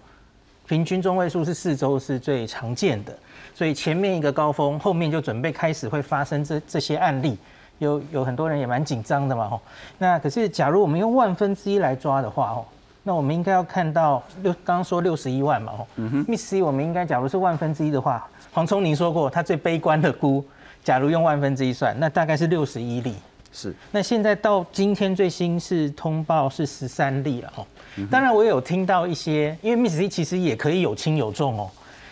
[0.67, 3.17] 平均中位数是四周是最常见的。
[3.55, 7.39] 所以前面一个高峰，后面就准备开始会发生这这些案例，
[7.79, 9.59] 有有很多人也蛮紧张的嘛吼。
[9.97, 12.65] 那可是假如我们用万分之一来抓的话哦，
[13.03, 15.89] 那我们应该要看到六刚刚说六十一万嘛吼。
[15.97, 16.27] 嗯哼。
[16.27, 20.45] Miss C 我们应该假如是万分之一的话，黄聪您说过他最悲观的估，
[20.85, 23.15] 假如用万分之一算，那大概是六十一例。
[23.53, 23.75] 是。
[23.91, 27.67] 那现在到今天最新是通报是十三例了吼。
[28.11, 31.71] 当然我有听到一些，因为 Miss C 其实也可以有轻有重哦。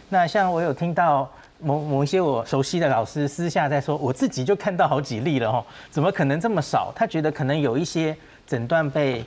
[0.09, 6.93] 那像我有听到某某一些我熟悉的老师私下在说，我自己就看到好几例了哦，怎么可能这么少？
[6.95, 8.15] 他觉得可能有一些
[8.47, 9.25] 诊断被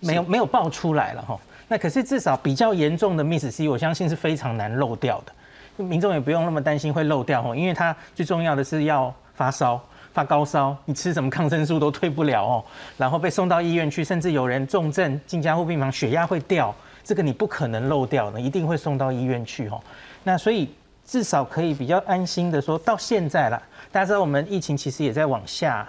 [0.00, 1.38] 没有没有爆出来了哈。
[1.68, 5.32] 那可是至少比较严重的 Miss C，我相信是非常难漏掉的，
[5.76, 9.80] 民众也不用那么担心会漏掉哦，因为它最重要的是要发烧
[10.12, 12.64] 发高烧，你吃什么抗生素都退不了哦，
[12.98, 19.80] 然后被送到医院去，甚至有人重症进加护病房，血压会掉，这个你不可能漏掉的，一定会送到医院去哦。
[20.24, 20.70] 那所以
[21.06, 25.88] 至少可以比较安心的说，到现在了，大家知道我们疫情其实也在往下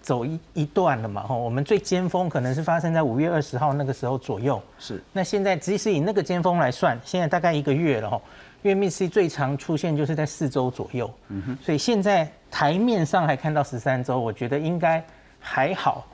[0.00, 4.60] 走一一段了嘛，吼，我们最尖峰可能是发生在五月二十号那个时候左右。
[4.78, 5.02] 是。
[5.12, 8.22] 那现在即使以那个尖峰来算，现在大概一个月了，吼，
[8.62, 11.10] 因为 Miss 最常出现就是在四周左右。
[11.28, 11.58] 嗯哼。
[11.62, 15.04] 所以现在台面上还看到十三周，我觉得应该
[15.40, 16.06] 还好。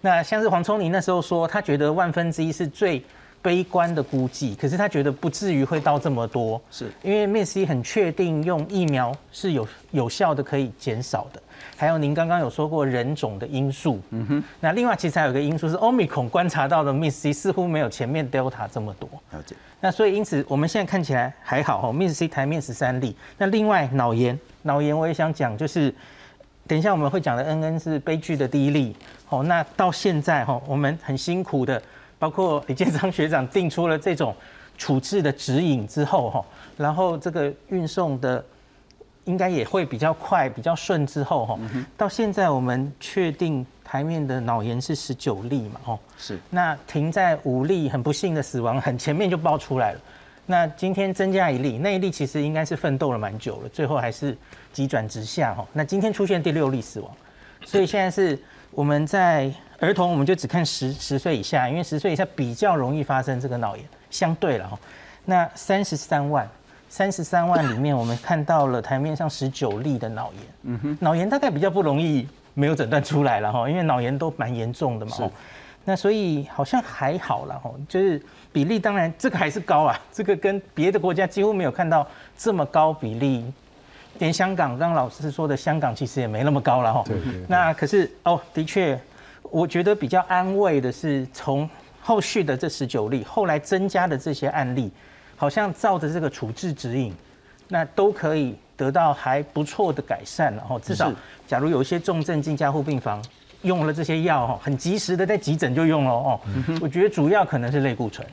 [0.00, 3.02] 那像是黄聪林那时候说，他觉得万分之一是最。
[3.42, 11.40] 悲观的估计，可是他觉得不至于会到这么多，是因为 Miss 很确定用疫苗是有有效的，可以减少的。
[11.76, 14.44] 还有您刚刚有说过人种的因素，嗯哼。
[14.60, 19.08] 那另外其实还有个因素是 Omicron 观察到的 Miss C 似乎没有前面 Delta 这么多。
[19.32, 19.54] 了解。
[19.80, 23.14] 那所以因此我们现在看起来还好哦，Miss C 台面十三例。
[23.38, 25.94] 那另外脑炎，脑炎我也想讲，就是
[26.66, 28.96] 等一下我们会讲的 N N 是悲剧的第一例。
[29.26, 31.80] 好，那到现在哈，我们很辛苦的。
[32.18, 34.34] 包括李建章学长定出了这种
[34.78, 36.42] 处置的指引之后，哈，
[36.78, 38.42] 然后这个运送的
[39.26, 41.58] 应该也会比较快、比较顺之后，哈，
[41.96, 50.00] 到现在我们确定台面的脑炎是十九例嘛，哦，是，那停在五例，很不幸的死亡，很前面就爆出来了。
[50.46, 54.36] 那今天增加一例，那一例其实应该是奋斗了蛮久了，最后还是
[54.72, 55.66] 急转直下，哈。
[55.72, 57.10] 那今天出现第六例死亡，
[57.64, 58.36] 所以现在是
[58.70, 59.52] 我们在。
[59.78, 64.78] 儿童我们就只看十十岁以下，因为十岁以下比较容易发生这个脑炎，相对了哈。
[65.26, 66.48] 那三十三万，
[66.88, 70.42] 三十三万里面，我们看到了台面上十九例的脑炎。
[70.62, 75.30] 嗯哼，脑炎大概比较不容易没有诊断出来了哈，因为脑炎都蛮严重的嘛。
[75.84, 78.20] 那所以好像还好了哈，就是
[78.52, 83.44] 比例当然这个还是高啊， 这个跟别的国家几乎没有看到这么高比例。
[84.18, 87.04] 连香港刚刚老师说的，香港其实也没那么高了哈。
[87.06, 87.44] 对对。
[87.46, 88.98] 那可是哦，的确，
[89.42, 91.68] 我觉得比较安慰的是，从
[92.00, 94.90] 后续的这十九例，后来增加的这些案例，
[95.36, 97.14] 好像照着这个处置指引，
[97.68, 100.78] 那都可以得到还不错的改善了哈。
[100.78, 101.12] 至少，
[101.46, 103.22] 假如有一些重症进加护病房，
[103.62, 106.40] 用了这些药哈，很及时的在急诊就用了哦。
[106.80, 108.26] 我觉得主要可能是类固醇。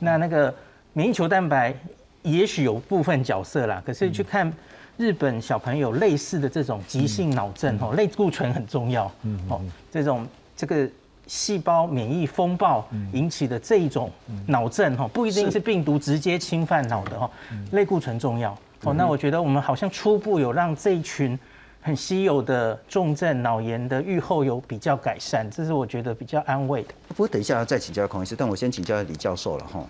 [0.00, 0.54] 那那个
[0.92, 1.74] 免疫球蛋白
[2.22, 4.52] 也许有部分角色啦，可是去看。
[4.98, 9.04] 日本小朋友类似的这种急性脑症，哦，类固醇很重要，
[9.46, 9.60] 哦，
[9.92, 10.88] 这种这个
[11.26, 14.10] 细胞免疫风暴引起的这一种
[14.46, 17.30] 脑症，哈，不一定是病毒直接侵犯脑的，哈，
[17.72, 21.38] 类固醇重要，哦，那我觉得我们好像初步有让这一群
[21.80, 26.94] 很稀有的重症脑炎的预后有比较改善，这是我觉得比较安慰的。
[27.08, 29.84] 不过等一下要再请教孔医师，但我先请教李教授了，哈，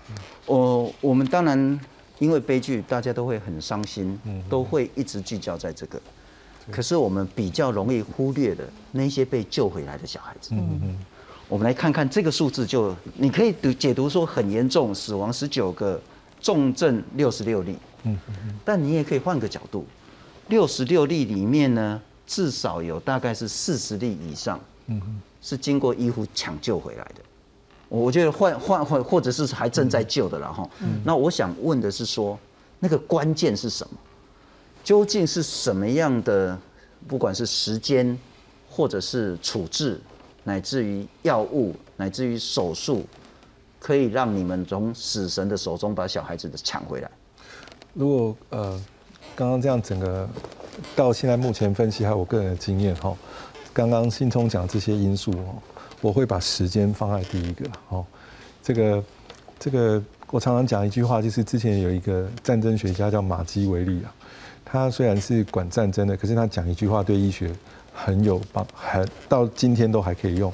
[0.47, 1.81] 我我们当然。
[2.19, 4.19] 因为悲剧，大家都会很伤心，
[4.49, 6.01] 都会一直聚焦在这个。
[6.71, 10.55] 可是我们比较容易忽略的那些被救回来的小孩子。
[10.55, 10.99] 嗯嗯。
[11.49, 16.01] 我们来看看这个数字，就你可以读解读说很严重，死亡十九个，
[16.41, 17.77] 重症六十六例。
[18.03, 18.19] 嗯。
[18.65, 19.87] 但你也可以换个角度，
[20.49, 27.23] 六十六例里面呢，至少有大概是四十例以上，嗯是经过医护抢救回来的。
[27.89, 30.69] 我觉得换换换，或者是还正在救的了哈。
[31.05, 32.37] 那我想问的是说，
[32.81, 33.97] 那个关键是什么？
[34.83, 36.59] 究竟是什么样的？
[37.07, 38.19] 不管是时间，
[38.69, 40.01] 或者是处置，
[40.47, 43.05] 乃至于药物，乃至于手术，
[43.81, 47.11] 可以让你们从死神的手中把小孩子的抢回来？
[47.93, 48.81] 如果呃，
[49.35, 50.29] 刚刚这样整个
[50.95, 53.13] 到现在目前分析，还有我个人的经验哈，
[53.73, 55.57] 刚刚信聪讲这些因素哦。
[56.01, 58.05] 我会把时间放在第一个哦，
[58.63, 59.05] 这个
[59.59, 64.15] 这个我常常讲一句话，就是之前有一个战争学家叫马基维利啊，
[64.65, 67.51] 他虽然是管战争的，可是他讲一句话对医学
[67.97, 70.53] 很有帮，还到今天都还可以用。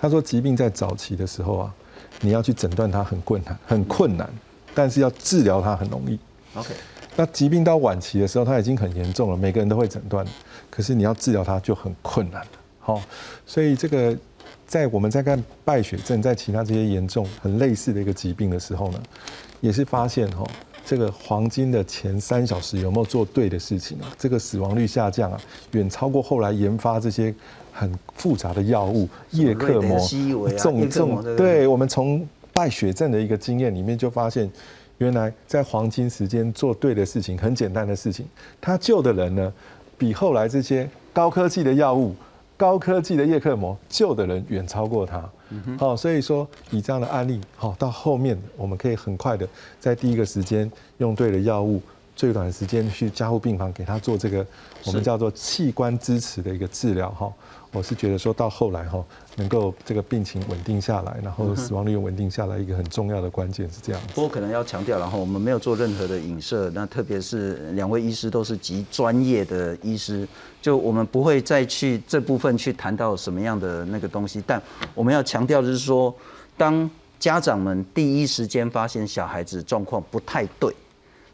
[0.00, 1.74] 他说，疾病在早期的时候啊，
[2.20, 4.30] 你要去诊断它很困难，很困难，
[4.72, 6.18] 但是要治疗它很容易。
[6.54, 6.72] OK，
[7.16, 10.24] 那疾病到晚期的时候，它已经很严重了，每个人都会诊断，
[10.70, 12.50] 可是你要治疗它就很困难了。
[12.78, 13.02] 好，
[13.44, 14.16] 所以这个。
[14.66, 19.00] 在我们在看败血症，在其他这些严重、很类似的一个疾病的时候呢，
[19.60, 20.42] 也是发现哈，
[20.84, 24.12] 这个黄金的前三小时有没有做对的事情啊？
[24.18, 25.40] 这个死亡率下降啊，
[25.72, 27.34] 远超过后来研发这些
[27.72, 29.98] 很复杂的药物，叶克膜、
[30.58, 31.36] 重重。
[31.36, 34.50] 对，我们从败血症的一个经验里面就发现，
[34.98, 38.26] 原来在黄金时间做对的事情，很简单的事情，
[38.60, 39.52] 他救的人呢，
[39.96, 42.14] 比后来这些高科技的药物。
[42.56, 45.28] 高科技的叶克膜救的人远超过他，
[45.78, 49.46] 好，所以说以这样的案例，好到后面我们可以很快的
[49.80, 51.82] 在第一个时间用对了药物，
[52.14, 54.46] 最短的时间去加护病房给他做这个
[54.84, 57.32] 我们叫做器官支持的一个治疗，哈。
[57.72, 64.00] 我是觉得说到后来哈，能够这个病情稳定下来，然后死亡率稳定下来，一个很重要的关键是这样。
[64.14, 70.24] 不过可能要强调，然后我们没有做任何的影射，那特别是两位医师都是极专业的医师，
[70.62, 74.40] 就我们不会再去这部分去谈到什么样的那个东西。
[74.46, 74.62] 但
[74.94, 76.14] 我们要强调就是说，
[76.56, 80.72] 当家长们第一时间发现小孩子状况不太对。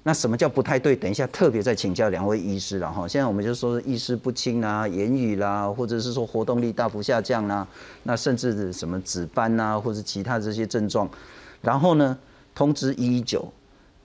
[0.03, 0.97] 那什么叫不太对？
[0.97, 3.07] 等一下特别再请教两位医师了哈。
[3.07, 7.67] 现在我们就说意识不清啊，言语啦，或者是说活动力大幅下降啦，
[8.05, 11.07] 那甚至什么紫斑啊，或者其他这些症状，
[11.61, 12.17] 然后呢
[12.55, 13.47] 通知一一九，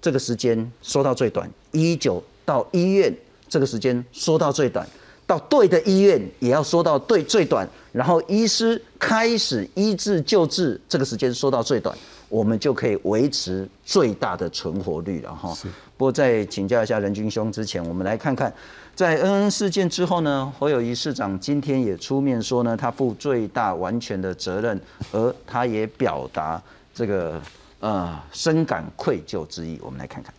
[0.01, 3.15] 这个时间说到最短，一一九到医院
[3.47, 4.86] 这个时间说到最短，
[5.25, 11.97] 到对的医院也要说到对最短，然后医师开始医治救治这个时间说到最短。
[12.27, 15.55] 我们就可以维持最大的存活率了哈。
[15.97, 18.53] 不过在请教一下任军兄之前，我们来看看，
[18.93, 24.79] 在恩恩事件之后呢，侯友谊市长今天也出面说呢，他负最大完全的责任，
[25.13, 26.62] 而他也表达
[26.93, 27.41] 这个
[27.79, 29.79] 呃深感愧疚之意。
[29.81, 30.34] 我们来看看。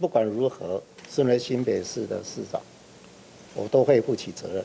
[0.00, 2.60] 不管如何，身为新北市的市长，
[3.54, 4.64] 我都会负起责任。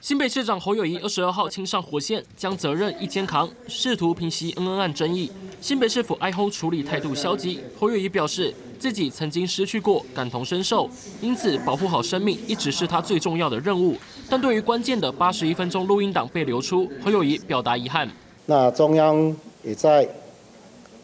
[0.00, 5.30] 新北市长侯友谊二十二号亲上火线，将责任一肩扛，试图平息恩恩案争议。
[5.60, 10.88] 新北市府哀后处理态度消极，侯友谊表示自己曾经失去过，感同身受，
[11.20, 13.94] 因此保护好生命一直是他最重要的任务。
[14.30, 18.10] 但对于关键的八十一分钟录音档被流出，侯友谊表达遗憾。
[18.46, 20.08] 那中央也在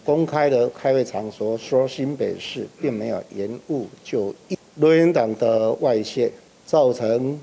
[0.07, 4.35] 公开的开会场所说，新北市并没有延误就
[4.77, 6.33] 录音档的外泄，
[6.65, 7.39] 造成。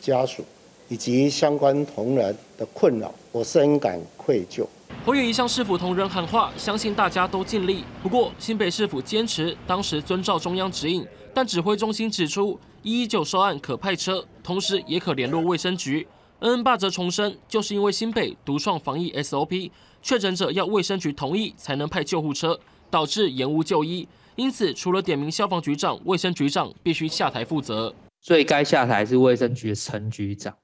[0.00, 0.44] 家属
[0.88, 4.66] 以及相关同仁的困扰，我深感愧疚。
[5.06, 7.84] 侯友谊向市府同仁喊话，相信大家都尽力。
[8.02, 16.06] 不过新北市府坚持当时遵照中央指引，但指挥中心指出，一一九收案可派车，同时也可联络卫生局。
[16.40, 19.70] 恩恩爸则重申，就是因为新北独创防疫 SOP，
[20.02, 22.58] 确诊者要卫生局同意才能派救护车，
[22.90, 24.08] 导致延误就医。
[24.36, 30.56] 因此，除了点名消防局长、卫生局长必须下台负责，最该下台是卫生局的陈局长。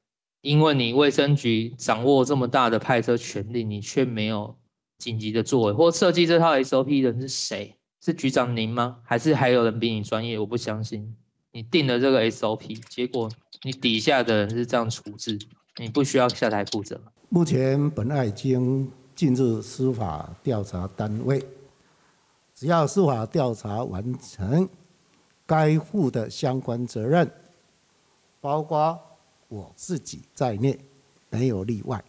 [0.42, 4.56] 因为你卫生局掌握这么大的派车权力，你却没有
[4.98, 7.74] 紧急的作为，或设计这套 SOP 的人是谁？
[8.00, 8.98] 是局长您吗？
[9.02, 10.38] 还是还有人比你专业？
[10.38, 11.16] 我不相信。
[11.50, 13.28] 你定了这个 SOP，结果
[13.62, 15.36] 你底下的人是这样处置，
[15.78, 17.00] 你不需要下台负责。
[17.28, 21.44] 目前本案已经进入司法调查单位，
[22.54, 24.68] 只要司法调查完成，
[25.44, 27.28] 该负的相关责任，
[28.46, 28.96] 包括。
[29.48, 30.78] 我自己在内，
[31.30, 32.00] 没有例外。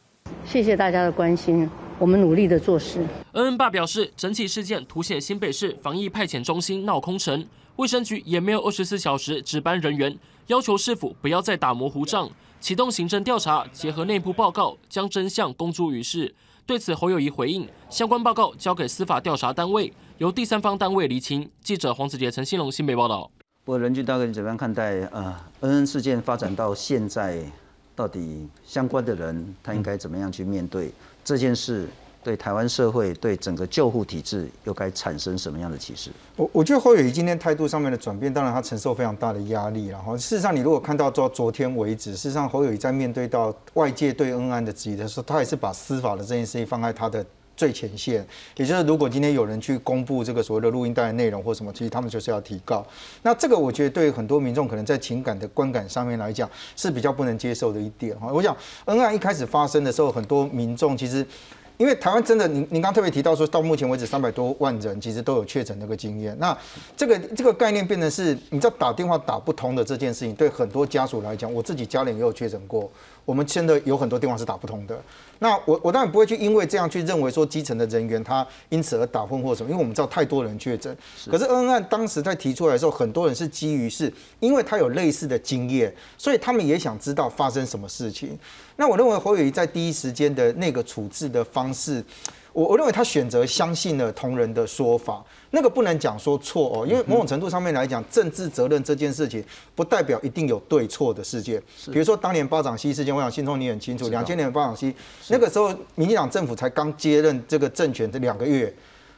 [0.46, 3.04] 谢谢大家的关心，我们努力的做事。
[3.32, 7.44] 恩恩爸表示，整起事件凸显新北市防疫派遣中心闹空城，
[7.78, 16.36] 卫生局也没有二十四小时值班人员，要求市府不要再打模糊仗，启动行政调查，结合内部报告，将真相公诸于世。
[16.68, 21.50] 对此，侯友谊回应，相关报告交给司法调查单位，由第三方单位厘清。
[21.62, 23.32] 记者黄子杰、陈新龙新北报道。
[23.68, 27.38] 不过，任俊大哥，你怎么样看待啊恩恩事件发展到现在，
[27.98, 30.90] 到底相关的人他应该怎么样去面对
[31.22, 31.86] 这件事？
[32.24, 36.12] 对台湾社会、对整个救护体制又该产生什么样的启示？
[36.38, 47.26] 我我觉得侯友谊今天态度上面的转变，当然他承受非常大的压力然后事实上，你如果看到到昨天为止，事实上侯友谊在面对到外界对恩安的质疑的时候，他也是把司法的这件事情放在他的。
[47.58, 52.86] 最前线，也就是如果今天有人去公布这个所谓的录音带的内容或什么，其实他们就是要提告。
[53.24, 58.32] 那这个我觉得对很多民众可能在情感的观感上面来讲是比较不能接受的一点哈。
[58.32, 61.26] 我想恩爱一开始发生的时候，很多民众其实。
[61.78, 66.36] 因为台湾真的，您您刚特别提到说，到目前为止三百多万人其实都有确诊那个经验。
[66.40, 66.58] 那
[66.96, 72.90] 这个这个概念变成是，你知道打电话打不通的这件事情，对很多家属来讲，我自己家人也有确诊过，
[73.26, 75.00] 我们真的有很多电话是打不通的。
[75.40, 80.96] 那我我当然不会去因为这样去认为说基层的人员他因此而打混或什么，因为我们知道太多人确诊。
[81.30, 88.38] 可是恩案当时在提出来的时候，很多人是基于是因为他有类似的经验，所以他们也想知道发生什么事情。
[88.76, 92.04] 那我认为侯友谊在第一时间的那个处置的方式，
[92.58, 101.62] 我我认为他选择相信了同仁的说法，那个不能讲说错哦，因为某种程度上面来讲，政治责任这件事情不代表一定有对错的事件。
[101.92, 104.92] 比如说当年巴掌溪事件，我想信聪你很清楚，两千年巴掌溪
[105.28, 108.74] 那个时候，民进党政府才刚接任这个政权这两个月。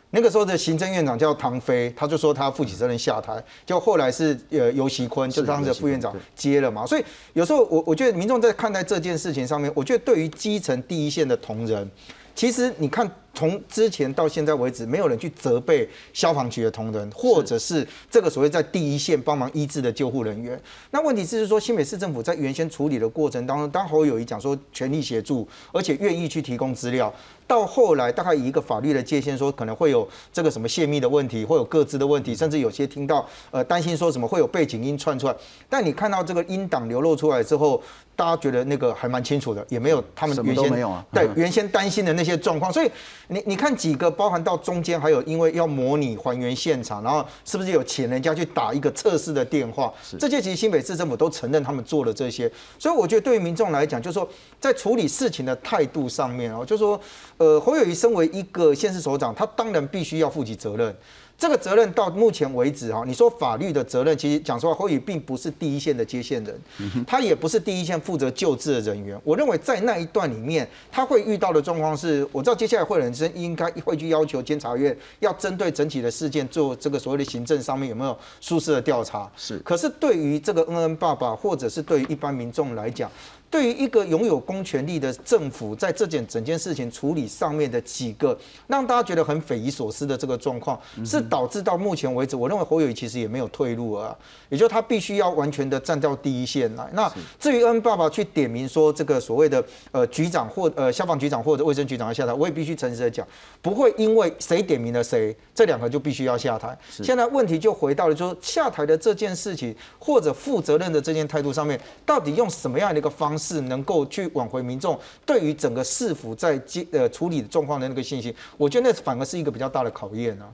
[0.10, 6.86] 那个时候的行政院长叫唐飞，他就说他负起责任下台，就后来是呃尤习坤就当时的副院长接了嘛。
[6.86, 11.90] 所以有时候我我觉得民众在看待这件事情上面，我觉得对于基层第一线的同仁，
[12.36, 13.10] 其实你看。
[13.34, 20.60] 从之前到现在为止，没有人去责备消防局的同仁，或者是这个所谓在第一线帮忙医治的救护人员。
[20.92, 27.14] 那问题是说，新北市政府在原先处理的过程当中，当侯友谊讲说全力协助，而且愿意去提供资料，
[27.48, 35.36] 到后来大概以一个法律的界限说，可能会有这个什么泄密的问题，会有各自的问题，甚至有些听到呃担心说什么会有背景音串出来。
[35.70, 37.82] 但你看到这个音档流露出来之后，
[38.16, 42.92] 大家觉得那个还蛮清楚的，也没有他们原先没有啊对原先担心的那些状况，所以。
[43.32, 49.94] 你你看几个，包含到中间还有，因为要模拟还原现场，然后是不是有请人家去打一个测试的电话？
[50.20, 54.28] 这些其实新北市政府都承认他们做了这些，所以我觉得对于民众来讲，就是说
[54.60, 57.00] 在处理事情的态度上面哦，就是说，
[57.38, 60.96] 呃，侯友谊身为一个县市首长，他当然必须要负起责任。
[61.40, 66.62] 这个责任到目前为止哈，你说法律的责任，其实讲实话，侯宇并不是第一线的接线人，
[67.08, 69.18] 他也不是第一线负责救治的人员。
[69.24, 79.32] 我认为在那一段里面，他会遇到的状况是，我知道接下来会人生应该会去要求监察院要针对整体的事件做这个所谓的行政上面有没有疏失的调查。
[79.38, 83.10] 是，可是对于这个恩恩爸爸，或者是对于一般民众来讲，
[83.52, 88.38] 对于一个拥有公权力的政府，在这件整件事情处理上面的几个
[88.68, 94.16] 让大家觉得很匪夷所思的这个状况，是导致到目前为止，我认为侯友谊其实也没有退路啊，
[94.50, 96.88] 也就他必须要完全的站到第一线来。
[96.94, 103.28] 那至于恩爸爸去点名说这个所谓的呃局长或呃消防局长或者卫生局长要下台，我也必须诚实的讲，
[103.64, 106.78] 不会因为谁点名了谁，这两个就必须要下台。
[107.02, 113.39] 现在问题就回到了，就是下台的这件事情或者负责任的这件态度上面，到底用什么样的一个方？
[113.40, 120.48] 是能够去挽回民众对于整个市府在接呃处理状况的那个信心，我觉得那反而是一个比较大的考验啊。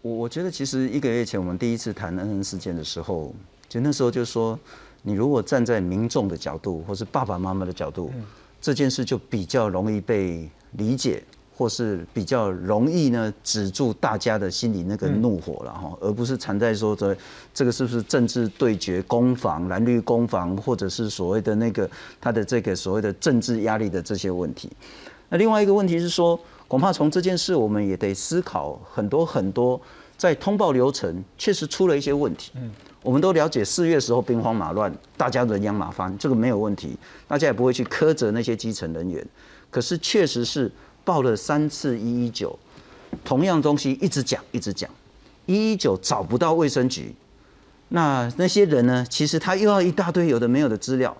[0.00, 3.32] 我我觉得其实一个月前我们第一次谈恩恩事件的时候，
[3.68, 4.58] 就那时候就说，
[5.02, 8.10] 你如果站在民众的角度，或是爸爸妈妈的角度，
[8.60, 11.22] 这件事就比较容易被理解，
[11.56, 17.16] 或是比较容易呢止住大家的心里那个怒火了哈，而不是缠在说这
[17.52, 21.88] 这个是不是政治对决攻防蓝绿攻防，或者是所谓的那个
[22.20, 24.70] 他的这个所谓的政治压力的这些问题。
[25.28, 26.38] 那另外一个问题是说，
[26.68, 29.80] 恐怕从这件事我们也得思考很多很多，
[30.16, 32.52] 在通报流程确实出了一些问题。
[32.54, 32.70] 嗯。
[33.02, 36.96] 我们都了解四月时候兵荒马乱，大家人仰马翻，这个没有问题，
[37.26, 39.26] 大家也不会去苛责那些基层人员。
[39.70, 40.70] 可是确实是
[41.04, 42.58] 报了三次一一九，
[43.24, 44.88] 同样东西一直讲一直讲，
[45.46, 47.14] 一一九找不到卫生局，
[47.88, 49.06] 那那些人呢？
[49.10, 51.16] 其实他又要一大堆有的没有的资料。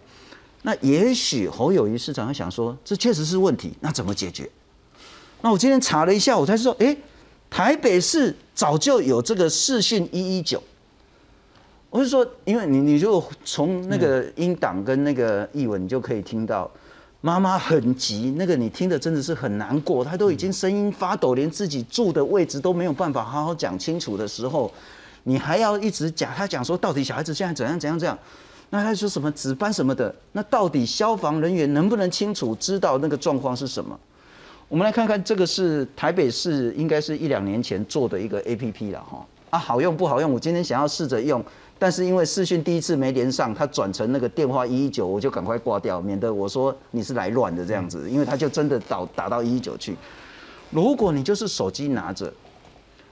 [0.62, 4.49] 那也许侯友谊市长想说，这确实是问题，那怎么解决？
[5.41, 6.97] 那我今天查了一下，我才知道，哎，
[7.51, 10.62] 台北市早就有这个视讯一一九。
[11.91, 16.70] 我是说，因为你，你就从那个音档跟那个译文，你就可以听到
[17.25, 24.68] 妈妈很急，那个你听的真的是很难过，她都已经声音发抖，连自己住的位置都没有办法好好讲清楚的时候，
[25.23, 28.18] 你还要一直讲，他讲说到底小孩子现在怎样怎样怎样，
[28.70, 33.97] 那他说什么值班什么的，那到底消防人员能不能清楚知道那个状况是什么？
[34.68, 40.33] 我们来看看这个是台北市应该是一两年前做的一个 A P P 了哈，啊好用不好用？
[40.33, 41.45] 我今天想要试着用。
[41.83, 48.09] 但是因为视讯第一次没连上，他转成那个电话一一九，我就赶快挂掉，免得我说你是来乱的这样子。
[48.09, 49.97] 因为他就真的打打到一一九去。
[50.70, 52.33] 如果你就是手机拿着，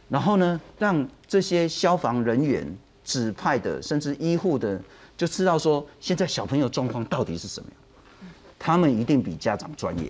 [0.08, 2.64] 然后呢，让这些消防人员
[3.02, 4.80] 指派的，甚至医护的，
[5.16, 10.08] 就知道说现在小朋友状况到底是什么样，他们一定比家长专业，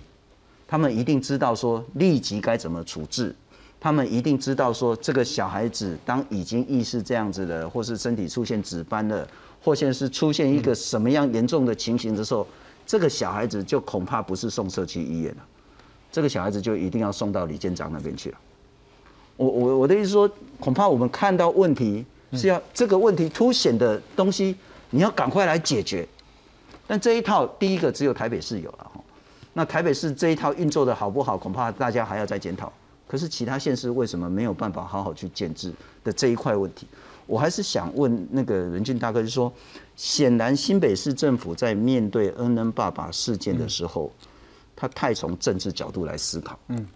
[0.67, 3.35] 他们一定知道说立即该怎么处置。
[3.83, 9.27] 他们一定知道说，这个小孩子当已经意识这样子了，或是身体出现紫斑了，
[9.59, 12.45] 或现在是出现一个什么样严重的情形的时候，
[12.85, 15.43] 这个小孩子就恐怕不是送社区医院了，
[16.11, 18.37] 这个小孩子就一定要送到李建章那边去了。
[19.35, 20.29] 我我我的意思说，
[20.59, 24.55] 恐怕我们看到问题是要这个问题凸显的东西，
[24.91, 26.07] 你要赶快来解决。
[26.85, 29.01] 但这一套第一个只有台北市有了哈，
[29.53, 32.71] 那台北市这一套运作的好不好，恐怕大家还要再检讨。
[33.11, 36.87] 可是其他县市为什么没有办法好好去建制的这一块问题？
[37.27, 39.51] 我还是想问那个任俊大哥，就说，
[39.97, 44.09] 显然新北市政府在面对恩恩爸爸事件的时候，
[44.77, 46.57] 他太从政治角度来思考。
[46.69, 46.87] 嗯。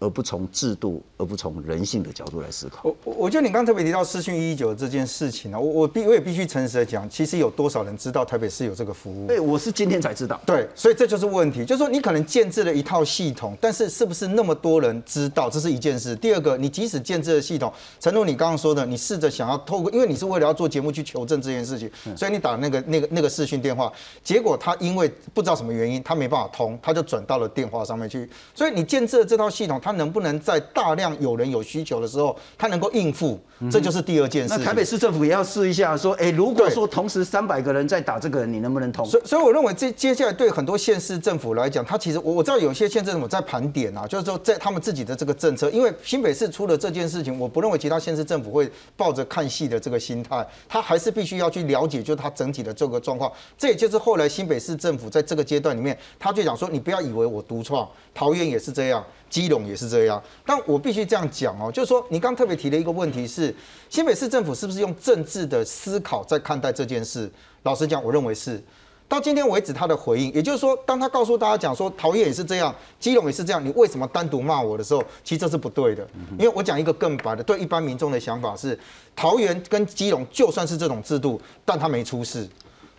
[0.00, 2.80] 而不从制度，而不从人性的角度来思考。
[2.82, 9.26] 我我我觉得你刚特别提到私讯一一九这件事情呢，我我必我也必须诚实的讲，其实有多少人知道台北市有这个服务？
[9.26, 10.40] 对，我是今天才知道。
[10.46, 16.16] 对，所以这就是问题，就是说你可能建制了一套系统，但是是不是那么多人知道，这是一件事。
[16.16, 17.70] 第二个，你即使建制了系统，
[18.00, 23.92] 陈如你刚刚说的，你试着想要透过，因为你是为了要做节目去求证这件事情，所以你打那个那个那个视讯电话，
[24.24, 28.26] 结果他因为不知道什么原因，他没办法通，他就转到了电话上面去。
[28.54, 34.54] 所以你建制了这套系统，它能不能在大量有人有需求的时候，他能够应付，这就是第二件事。
[34.56, 39.04] 那台北市政府也要试一下，说，哎，如果说同时三百个人在打这个，你能不能通？
[39.04, 53.32] 所以，所以我认为这接下来对很多县市政府来讲，他其实我我知道有些县政府在盘点啊，就是说在他们自己的这个政策，因为新北市出了这件事情，我不认为其他县市政府会抱着看戏的这个心态，他还是必须要去了解，就是他整体的这个状况。
[53.58, 59.04] 这也就是后来新北市政府在这个阶段里面，他就讲说，你不要以为我独创，桃园也是这样。
[59.28, 63.54] 基隆也是这样，但我必须这样讲哦，就是说，你刚特别提的一个问题是，
[63.88, 67.30] 新北市政府是不是用政治的思考在看待这件事？
[67.62, 68.62] 老实讲，我认为是。
[69.08, 76.06] 到今天为止，他的回应，也就是说，当他告诉大家讲说，桃园也是这样，基隆也是这样，你为什么单独骂我的时候，其实这是不对的。
[76.38, 78.78] 因为我讲一个更白的，对一般民众的想法是，
[79.16, 82.48] 桃园跟基隆就算是这种制度，但他没出事。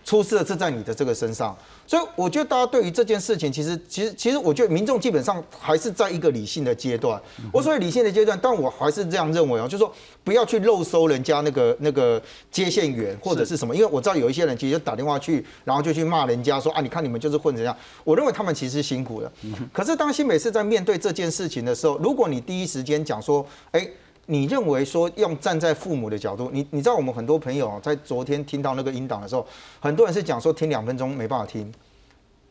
[0.03, 7.21] 出事的是在你的这个身上，所以我觉得大家对于这件事情，其实其实其实我觉得民众基本上还是在一个理性的阶段。
[7.53, 9.93] 我所谓理性的阶段，但我还是这样认为哦，就是说
[10.23, 17.77] 不要去漏收人家那个那个接线员或者是什么，因为我知道有一些人其实打电话去，然后就去骂人家说啊，你看你们就是混成这样。
[18.03, 19.31] 我认为他们其实辛苦了。
[19.71, 23.87] 可是当新北市在面对这件事情的时候，如果你第一时间讲说，哎。
[24.31, 29.45] 你认为说用站在父母的角度，你你知道我们很多朋友在昨天听到那个音档的时候，
[29.81, 31.69] 很多人是讲说听两分钟没办法听，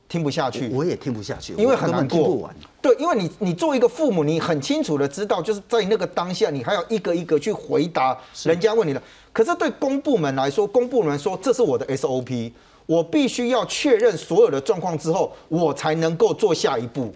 [0.06, 0.68] 听不下去。
[0.74, 2.50] 我也听不下去，因为很难过。
[2.82, 9.02] 对，因为你你作为一个父母，你很清楚的知道，就是在那个当下，你还要一个一个去回答人家问你的。
[9.32, 12.52] 可是对公部门来说，公部门说这是我的 SOP，
[12.84, 17.10] 我必须要确认所有的状况之后，我才能够做下一步。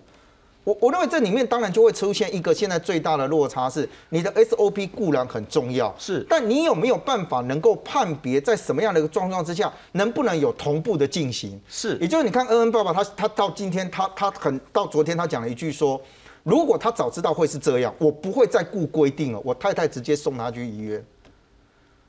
[0.64, 11.60] 我我认为这里面当然就会出现一个现在最大的落差是，你的 SOP 固然很重要，是，但你有没有办法能够判别在什么样的一个状况之下，能不能有同步的进行？
[11.68, 16.00] 是，也就是你看恩恩爸爸他他到今天他他很到昨天他讲了一句说，
[16.42, 21.04] 如果他早知道会是这样，我不会再顾规定了，我太太直接送他去医院。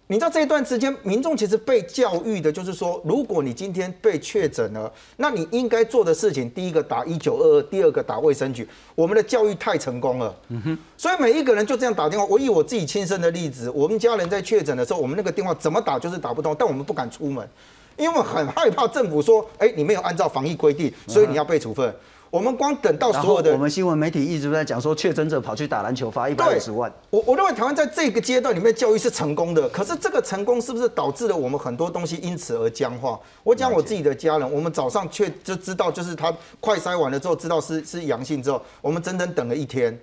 [0.07, 8.67] 你知道这一段时间，民众其实被教育的就是说，如果你今天被确诊了，那你应该做的事情，第一个打一九二二，第二个打卫生局。
[8.93, 12.25] 我们的教育太成功了，嗯哼，所以每一个人就这样打电话。
[12.27, 17.43] 我以我自己亲身的例子，我们家人在确诊的时候，我们那个电话怎么打就是打不通，但我们不敢出门，
[17.97, 21.91] 因为我们很害怕政府说，哎，你没有按照防疫规定，所以你要被处分。
[22.29, 26.91] 我们光等到所有的，我们新闻媒体一直在讲说，确诊者跑去打篮球，罚一百五十万。
[27.09, 33.19] 我我认为台湾在这个阶段里面教育是成功的，可是这个成功是不是导致了我们很多东西因此而僵化？
[33.43, 39.97] 我讲我自己的家人，我们早上却就知道，就是他快筛完了之后，知道是是阳性之后，我们整整等了一天。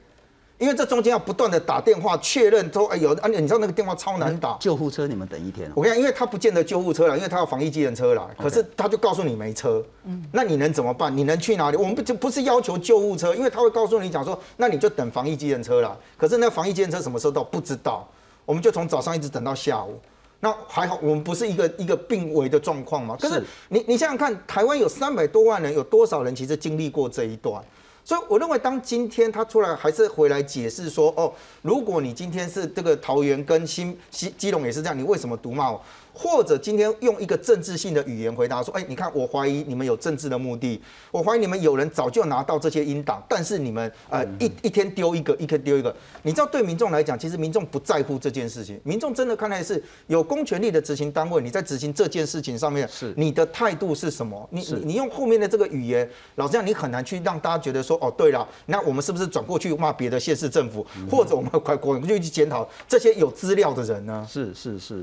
[0.58, 4.56] 因为这中间要不断的打电话确认，说哎有啊，你知道那个电话超难打。
[4.60, 5.70] 救护车你们等一天。
[5.74, 9.84] 我跟你讲，因为他不见得救护车了，因为他要防疫机人车啦，可是他就告诉你没车。
[10.04, 10.24] 嗯。
[10.32, 11.16] 那你能怎么办？
[11.16, 11.76] 你能去哪里？
[11.76, 15.96] 我们不就不是要求救护车，因为他会告诉你讲说，那你就等防疫机人车啦。
[16.16, 17.42] 可是那防疫机人车什么时候到？
[17.42, 18.08] 不知道。
[18.44, 19.98] 我们就从早上一直等到下午。
[20.40, 23.16] 那还好，我们不是一个一个病危的状况嘛。
[23.20, 27.62] 可是你你想想看，台湾有三百多万人，有多少人其实经历过这一段？
[28.04, 31.32] 所以我认为，当今天他出来还是回来解释说，哦，
[31.62, 35.80] 如果你今天是这个桃园跟新新基隆也是这样，你为什么毒骂我？
[36.14, 45.94] 或者今天用一个政治性的语言回答说：“哎，你看，我怀疑你们有政治的目的，我怀疑你们有人早就拿到这些音档，但是你们呃一一天丢一个，一天丢一个。
[46.22, 54.46] 你知道，对民众来讲，其实民众不在乎这件事情，民众真的看来是有公权力的执行单位，你在执行这件事情上面，是你的态度是什么？
[54.50, 64.26] 你你你用后面的这个语言，老这样你很难去让大家觉得说，哦，对了，那我们是不是转过去骂别的县市政府，或者我们快过就去检讨这些有资料的人呢？
[64.28, 65.02] 是是是。”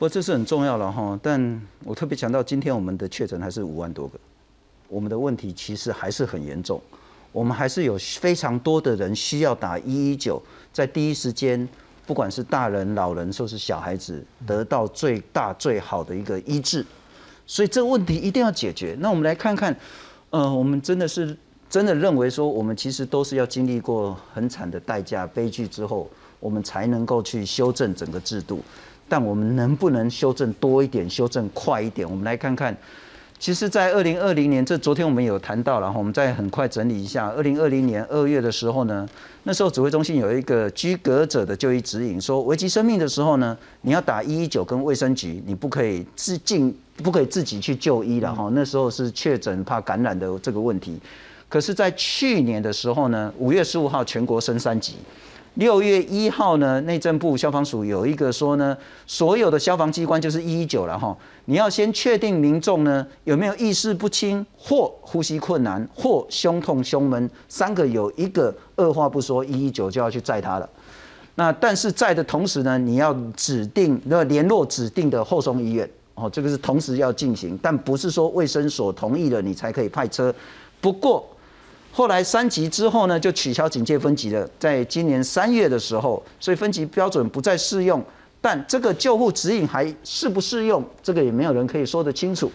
[0.00, 4.18] 不过这是很重要了哈，但我特别强调，今天我们的确诊还是五万多个，
[4.88, 6.80] 我们的问题其实还是很严重，
[7.32, 10.42] 我们还是有非常多的人需要打一一九，
[10.72, 11.68] 在第一时间，
[12.06, 16.82] 不管是大人、老人，或是小孩子，得到最大最好的一个医治，
[17.46, 18.96] 所以这个问题一定要解决。
[19.00, 19.76] 那我们来看看，
[20.30, 21.36] 呃，我们真的是
[21.68, 28.62] 真的认为说，我们其实都是要经历过很惨的代价、悲剧之后，我们才能够去修正整个制度。
[29.10, 32.08] 但我们能不能修正多一点，修正快一点？
[32.08, 32.74] 我们来看看，
[33.40, 37.28] 其实，在二零二零年，这昨天我们有谈到，然后我们再很快整理一下。
[37.30, 39.08] 二零二零年二月的时候呢，
[39.42, 48.48] 那时候指挥中心有一个居隔者的就医指引，说危及生命的时候呢，你要打一一九跟卫生局，你不可以自进，不可以自己去就医了哈。
[48.52, 51.00] 那时候是确诊怕感染的这个问题。
[51.48, 54.94] 可是，在去年的时候呢，五月十五号全国升三级。
[55.54, 58.76] 六月一号呢，内政部消防署有一个说呢，
[59.06, 61.14] 所有的消防机关就是一一九了哈，
[61.46, 70.70] 你要先确定民众呢有没有意识不清或呼吸困难或胸痛胸闷三个有一个二话不说一一九就要去载他了。
[71.34, 80.32] 那但是在的同时呢，你要指定要联络指定的后送医院哦，这个是同时要进行，但不是说卫生所同意了你才可以派车。
[80.80, 81.28] 不过。
[81.92, 84.48] 后来三级之后呢，就取消警戒分级了。
[84.58, 88.02] 在今年三月的时候，所以分级标准不再适用。
[88.40, 92.50] 但这个救护指引还适不适用，这个也没有人可以说得清楚。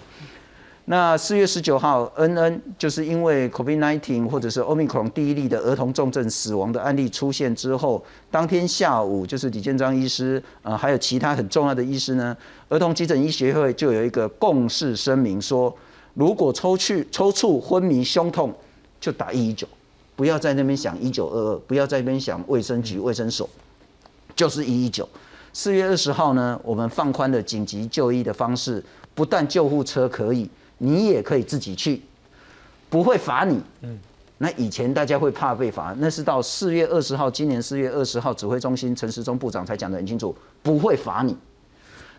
[0.86, 12.36] 那四月十九号，N N 就是因为 COVID-19 或者是 Omicron 第一例的儿童重症死亡的案例出现之后，当天下午就是李建章医师，呃，还有其他很重要的医师呢，
[12.70, 15.76] 儿童急诊医学会就有一个共识声明说，
[16.14, 18.52] 如果抽去抽搐、昏迷、胸痛。
[19.00, 19.68] 就打一一九，
[20.16, 23.50] 不要在那边想一九二二，不要在那边想卫生局、卫生所，
[24.36, 25.08] 就是一一九。
[25.54, 28.84] 四月二十号呢，我们放宽了紧急就医的方式，
[29.14, 32.02] 不但救护车可以，你也可以自己去，
[32.90, 33.62] 不会罚你。
[33.82, 33.98] 嗯，
[34.38, 41.38] 那以前大家会怕被罚，那是到四月二十号，今年四月二十号，指挥中心陈时中部长才讲得很清楚，不会罚你。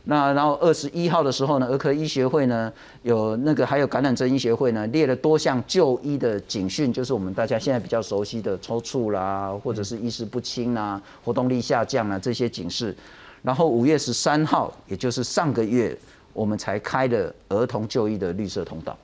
[0.09, 12.97] 那然后二十一号的时候呢，儿科医学会呢有那个还有感染症医学会呢列了多项就医的警讯，就是我们大家现在比较熟悉的抽搐啦，或者是意识不清啊、活动力下降啊这些警示。
[13.43, 15.99] 然后五月十三号，也就是上个月，
[16.33, 18.97] 我们才开了儿童就医的绿色通道。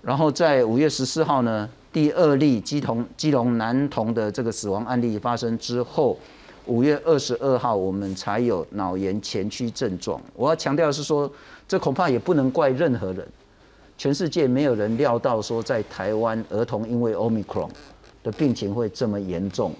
[0.00, 6.18] 然后在五月十四号呢，第二例基同基隆男童的这个死亡案例发生之后。
[6.66, 10.20] 五月二十二号，我们才有脑炎前驱症状。
[10.34, 11.30] 我要强调的是说，
[11.66, 13.26] 这恐怕也不能怪任何人。
[13.98, 17.68] 全世界没有人料到说在台湾儿童因为 Omicron
[18.22, 19.72] 的病情会这么严重，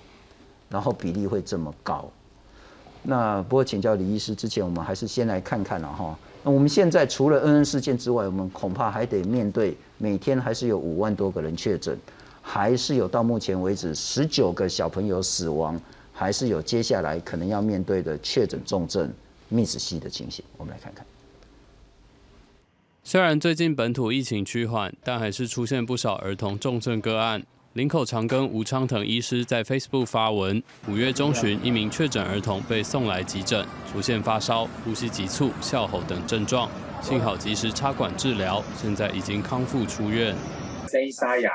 [0.68, 2.08] 然后比例会这么高。
[3.04, 6.16] 那不过请教李医师之前，我们还是先来看看了哈。
[6.44, 11.96] 那我们现在除了恩恩事件之外，我们恐怕还得面对每天还是有五万多个人确诊，
[12.40, 15.80] 还是有到目前为止十九个小朋友死亡，
[16.22, 19.12] 还是有接下来可能要面对的确诊重症
[19.50, 20.44] Miss C 的情形。
[20.56, 21.04] 我们来看看。
[23.02, 27.42] 虽然最近本土疫情趋缓，但还是出现不少儿童重症个案。
[27.72, 36.70] 林口长庚吴昌腾医师在 Facebook 发文：五月中旬，一名确诊儿童被送来急诊，出现发烧、呼吸急促、笑吼等症状，
[37.00, 40.36] 幸好及时插管治疗，现在已经康复出院。
[40.88, 41.50] 声音沙哑，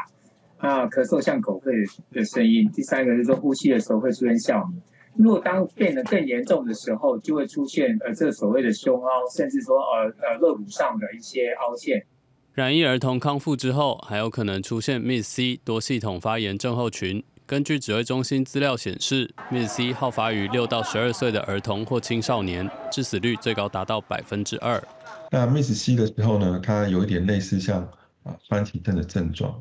[0.57, 2.69] 啊，咳嗽像狗吠的声音。
[2.73, 4.81] 第三个是说，呼吸的时候会出现哮鸣。
[5.15, 12.05] 如果当变得更严重的时候，就会出现呃这所谓的胸凹，甚至说呃呃肋骨上的一些凹陷。
[12.53, 17.23] 染疫儿童康复之后，还有可能出现 Miss C 多系统发炎症候群。
[17.45, 24.83] 根据指挥中心资料显示，Miss C 好发于六到十二岁的儿童或青少年，致死率最高达到百分之二。
[25.31, 27.81] 那 MIS C 的时候呢，它有一点类似像
[28.23, 29.53] 啊番茄症的症状，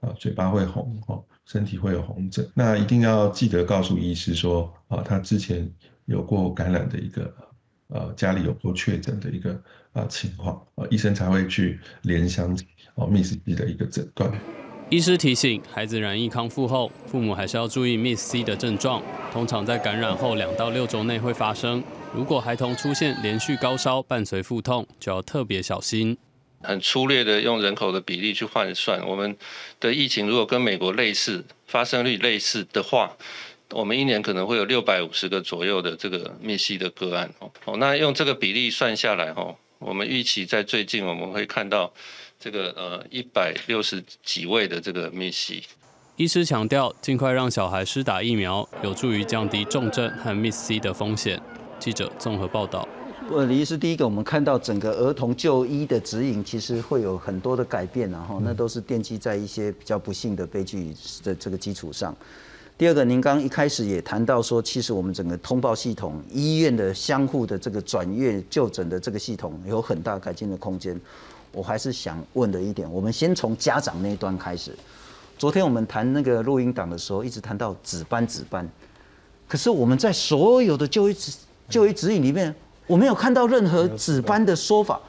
[0.00, 2.48] 啊嘴巴会红，哦身体会有红疹。
[2.54, 5.70] 那一定要记得告诉医师说，啊他之前
[6.06, 7.32] 有过感染的一个。
[7.88, 9.56] 呃，家里有过确诊的一个
[9.92, 12.50] 啊情况，啊，医生才会去联想
[12.96, 14.28] 哦 Miss C 的一个诊断。
[14.90, 19.00] 医师提醒，孩子染疫康复后，父母还是要注意 Miss C 的症状，
[19.32, 21.80] 通常在感染后两到六周内会发生。
[22.12, 26.18] 如果孩童出现连续高烧伴随腹痛，就要特别小心。
[26.66, 29.36] 很粗略的用人口的比例去换算，我们
[29.80, 33.16] 的疫情如果跟美国类似，发生率类似的话。
[33.70, 41.92] 我们一年可能会有六百五十个左右的这个密西的个案哦，哦，那用这个比例算下来哦，我们预期在最近我们会看到
[42.38, 45.64] 这个呃一百六十几位的这个密西。
[46.14, 51.42] 医师强调，尽快让小孩施打疫苗，有助于降低重症和 Miss C 的风险。
[51.80, 52.88] 记者综合报道。
[53.28, 62.14] 呃，李医师，第一个我们看到整个儿童就医的指引其实会有很多的改变，然后那都是奠基在一些比较不幸的悲剧的这个基础上。
[62.78, 70.98] 第二个，您刚一开始也谈到说，其实我们整个通报系统、医院的相互的这个转院就诊的这个系统有很大改进的空间。
[71.52, 74.70] 我还是想问的一点，我们先从家长那一端开始。
[75.36, 78.68] 昨天我们谈那个录音档的时候，一直谈到值班值班，
[79.48, 81.32] 可是我们在所有的就医指
[81.68, 82.54] 就医指引里面，
[82.86, 85.00] 我没有看到任何值班的说法，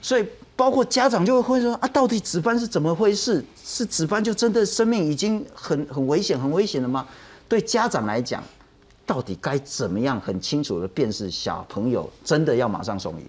[0.00, 0.26] 所以。
[0.54, 3.42] 包括家长就会说啊，到底值班是怎么回事？
[3.64, 7.04] 是值班就真的生命已经很很危险、很危险了吗？
[7.48, 8.44] 对家长来讲，
[9.06, 13.24] 到底该怎么样很清楚的辨识小朋友真的要马上送医？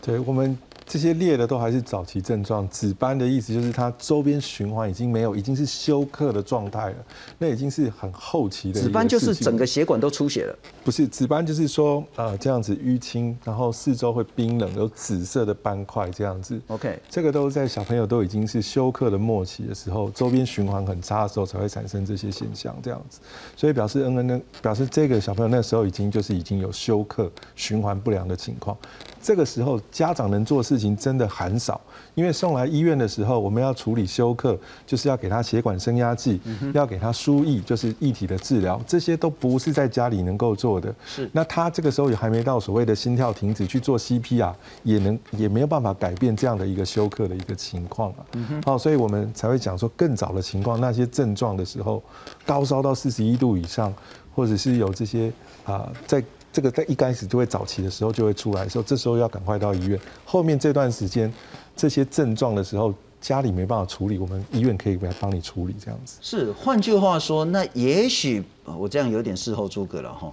[0.00, 0.58] 对我们。
[0.86, 6.96] 这些裂的都还是早期症状，紫斑的意思就是它周边循环已经没有，已经是休克的状态了，
[7.38, 8.80] 那已经是很后期的。
[8.80, 16.60] 紫斑就是整个血管都出血了，不是紫斑就是说呃这样子淤青，然后四周会冰冷，有紫色的斑块这样子。
[16.68, 23.20] OK，这个都在小朋友都已经是休克的末期的时候，周边循环很差的时候才会产生这些现象这样子，
[23.56, 28.76] 所以表示 N N 呢表示这个小朋友那时候已经就是已经有休克循环不良的情况。
[29.22, 31.80] 这个时候，家长能做事情真的很少，
[32.14, 36.40] 因为送来医院的时候，我们要处理休克，就是要给他血管升压剂，
[36.72, 40.94] 要给他输液，就是液体的治疗，这些都不是在家里能够做的。
[41.06, 44.52] 是，那他这个时候也还没到所谓的心跳停止去做 CPR，
[44.82, 48.24] 也能也没有办法改变这样的一个休克的一个情况啊。
[48.64, 52.02] 好，所以我们才会讲说更早的情况，那些症状的时候，
[52.46, 53.92] 高烧到四十一度以上，
[54.34, 55.32] 或者是有这些
[55.64, 56.22] 啊在。
[56.54, 59.98] 这个在一开始就会早期的时候就会出来的时候，这时候要赶快到医院。
[60.24, 61.32] 后面这段时间
[61.74, 66.16] 这些症状的时候，家里没办法处理，我们医院可以来帮你处理这样子。
[66.20, 70.32] 是，换句话说，那也许我这样有点事后诸葛了哈。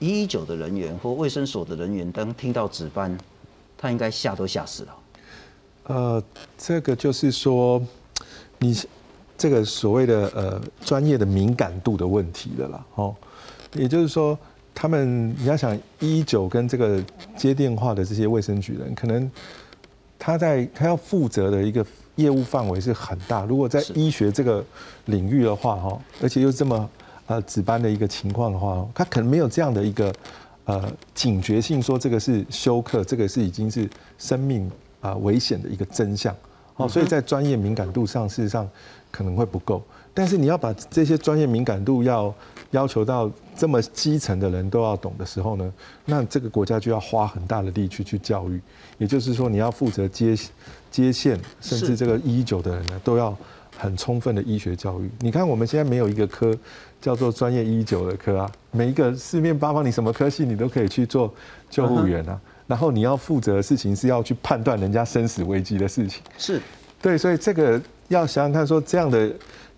[0.00, 3.16] 一一九的人员或卫生所的人员，当听到值班，
[3.78, 4.96] 他应该吓都吓死了。
[5.84, 6.24] 呃，
[6.58, 7.80] 这个就是说，
[8.58, 8.76] 你
[9.38, 13.14] 这个所谓的呃专业的敏感度的问题了啦，哦，
[13.74, 14.36] 也就是说。
[14.80, 17.04] 他们，你要想一九跟这个
[17.36, 19.30] 接电话的这些卫生局人，可能
[20.18, 21.84] 他在他要负责的一个
[22.16, 23.44] 业务范围是很大。
[23.44, 24.64] 如果在医学这个
[25.04, 26.90] 领域的话，哈，而且又这么
[27.26, 30.10] 呃值班的一个情况的话，他可能没有这样的一个
[30.64, 34.70] 呃警觉性，说这个是休克，这个是已经是生命
[35.02, 36.34] 啊危险的一个真相。
[36.76, 38.66] 哦，所以在专业敏感度上，事实上
[39.10, 39.82] 可能会不够。
[40.14, 42.34] 但是你要把这些专业敏感度要
[42.70, 45.72] 要求到这么基层的人都要懂的时候呢，
[46.04, 48.60] 那这个国家就要花很大的力去去教育。
[48.98, 50.36] 也就是说，你要负责接
[50.90, 53.36] 接线，甚至这个一一九的人呢，都要
[53.76, 55.10] 很充分的医学教育。
[55.18, 56.56] 你看我们现在没有一个科
[57.00, 61.32] 叫做专业一一九的科啊，每一个四面八方你什么科系你都可以去做
[61.68, 62.40] 救护员啊。
[62.68, 66.22] 然后你要负责的事情是要去判断人家生死危机的事情。
[66.38, 66.60] 是，
[67.02, 69.28] 对，所以这个要想想看，说这样的。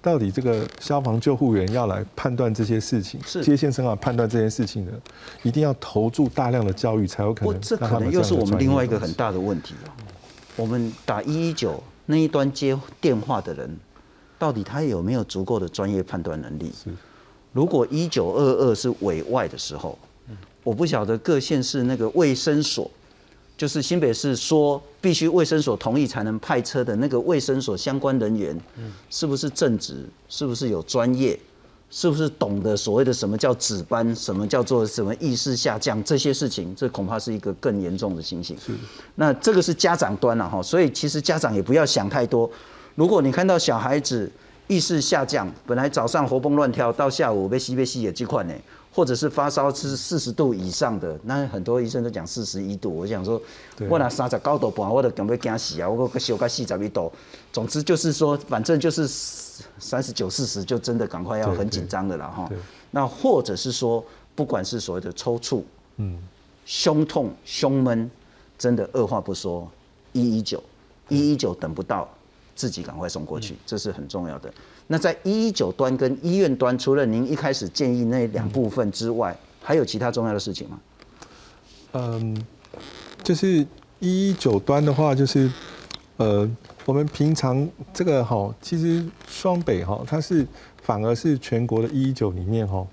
[0.02, 4.92] 到底这个消防救护员要来判断这些事情，是接线生啊判断这件事情的，
[5.44, 7.60] 一定要投注大量的教育，才有可能。
[7.60, 9.94] 这可能又是我们另外一个很大的问题啊。
[10.56, 13.78] 我们打一一九那一端接电话的人，
[14.40, 16.72] 到底他有没有足够的专业判断能力？
[16.72, 16.90] 是。
[17.52, 19.96] 如果一九二二是委外的时候，
[20.64, 22.90] 我不晓得各县市那个卫生所。
[23.62, 28.60] 就是新北市说必须卫生所同意才能派车的那个卫生所相关人员，
[29.08, 30.04] 是不是正职？
[30.28, 31.38] 是不是有专业？
[31.88, 34.12] 是不是懂得所谓的什么叫值班？
[34.16, 36.02] 什么叫做什么意识下降？
[36.02, 38.56] 这些事情，这恐怕是一个更严重的情形。
[38.58, 38.72] 是。
[39.14, 42.50] 那这个是家长端了哈，所以其实家长也不要想太多。
[42.96, 44.28] 如果你看到小孩子
[44.66, 48.52] 意识下降，本来早上活蹦乱跳，到下午被吸被吸也这块呢。
[48.94, 52.94] 或者是发烧是四十度以上的，那很多医生都讲四十一度。
[52.94, 53.40] 我想说，
[53.88, 55.88] 我拿三十高度半，我都准备惊死啊！
[55.88, 57.10] 我个小个四十一度，
[57.50, 59.08] 总之就是说，反正就是
[59.78, 62.50] 三十九、四十，就真的赶快要很紧张的了哈。
[62.90, 65.62] 那或者是说，不管是所谓的抽搐、
[65.96, 66.18] 嗯，
[66.66, 68.10] 胸痛、胸闷，
[68.58, 69.66] 真的二话不说，
[70.12, 70.62] 一一九，
[71.08, 72.06] 一一九等不到，
[72.54, 74.52] 自己赶快送过去，这是很重要的。
[74.88, 80.80] 那在一一九端跟医院端，除了您一开始建议那两部分之外，还有其他重要的事情吗？
[81.92, 82.44] 嗯，
[83.22, 83.66] 就是
[84.00, 85.50] 一一九端的话，就是
[86.16, 86.48] 呃，
[86.84, 90.46] 我们平常这个哈，其实双北哈，它是
[90.82, 92.86] 反而是全国的一一九里面哈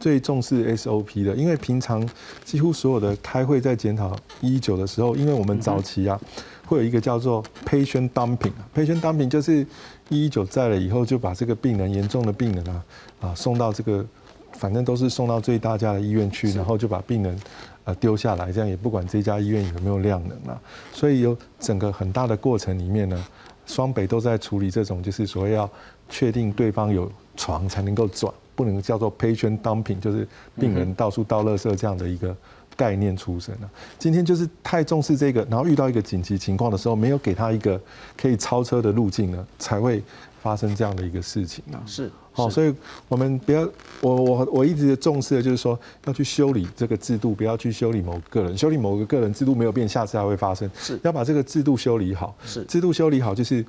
[0.00, 2.08] 最重视 SOP 的，因为平常
[2.44, 6.20] 几乎所有的开会在检讨一一九的时候，因为我们早期啊。
[6.66, 9.66] 会有一个叫做 patient dumping，patient dumping 就是
[10.08, 12.84] 一一九在了以后，就把这个病人严重的病人啊
[13.20, 14.04] 啊送到这个，
[14.52, 17.38] 反正都是送到最大家的医院去，然后就把病人
[17.84, 20.60] 啊丢下来，这样也不管这家医院有没有量能啊。
[20.92, 23.24] 所以有整个很大的过程里面呢，
[23.66, 25.68] 双北都在处理这种就是所谓要
[26.08, 30.26] 确定对方有床才能够转，不能叫做 patient dumping，就是
[30.58, 32.34] 病人到处倒垃圾这样的一个。
[32.76, 37.80] 概念出身啊，今天就是太重视这个，然后遇到一个紧急情况的时候，没有给他一个
[38.16, 40.02] 可以超车的路径呢，才会
[40.42, 41.80] 发生这样的一个事情啊。
[41.86, 42.74] 是，好，所以
[43.08, 43.68] 我们不要，
[44.00, 50.68] 我我我一直重视的就是说，要去修理这个制度，不要去修理某个人，修理某个个人制度没有变，下次还会发生。
[50.76, 53.64] 是要把这个制度修理好，是制度修理好，就是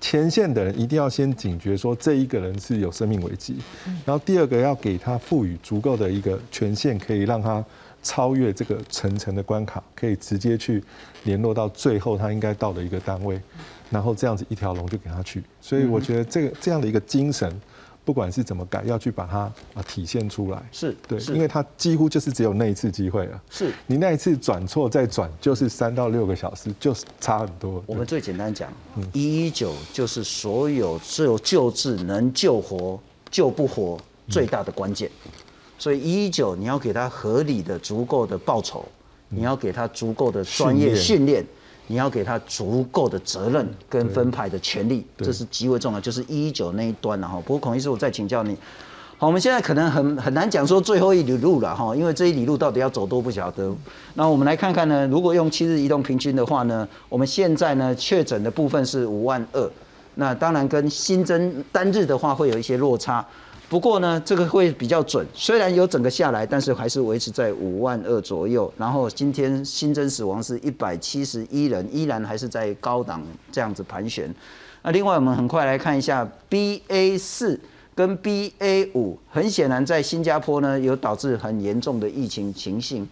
[0.00, 3.56] 前线的人一定要先警觉，说这一个人是有生命危机，
[4.06, 7.62] 然后第二个要给他赋予足够的一个权限，可以让他。
[8.04, 10.80] 超越这个层层的关卡，可以直接去
[11.24, 13.40] 联络到最后他应该到的一个单位，
[13.90, 15.42] 然后这样子一条龙就给他去。
[15.60, 17.60] 所以我觉得这个这样的一个精神，
[18.04, 19.38] 不管是怎么改，要去把它
[19.72, 20.62] 啊体现出来。
[20.70, 23.42] 是对，因为他几乎就是只有那一次机会了。
[23.50, 27.82] 是你那一次转错再转，就是三到六个小时，就是差很多。
[27.86, 28.70] 我们最简单讲，
[29.14, 33.00] 一一九就是所有所有救治能救活
[33.30, 33.98] 救不活
[34.28, 35.10] 最大的关键。
[35.78, 38.84] 所以一一九，你要给他合理的、足够的报酬，
[39.28, 41.44] 你要给他足够的专业训练，
[41.88, 46.00] 你要给他足够的责任跟分派的权利，这是极为重要。
[46.00, 47.42] 就是一一九那一端了哈。
[47.44, 48.56] 不过孔医师，我再请教你，
[49.18, 53.74] 好，我们现在可能很很难讲说最后一里路了哈，因为这一里路到底要走多不晓得。
[54.14, 59.70] 那我们来看看呢，如果用七日移动平均的话呢，我们现在呢确诊的部分是五万二，
[60.14, 63.26] 那当然跟新增单日的话会有一些落差。
[63.74, 68.72] 不过呢，这个会比较准，虽然有整个下来，但是还是维持在五万二左右。
[68.78, 73.20] 然后今天新增死亡是一百七十一人，依然还是在高档
[73.50, 74.32] 这样子盘旋。
[74.82, 77.58] 那另外我们很快来看一下 BA 四
[77.96, 83.04] 跟 BA 五，很显然在新加坡呢有导致很严重的疫情情形。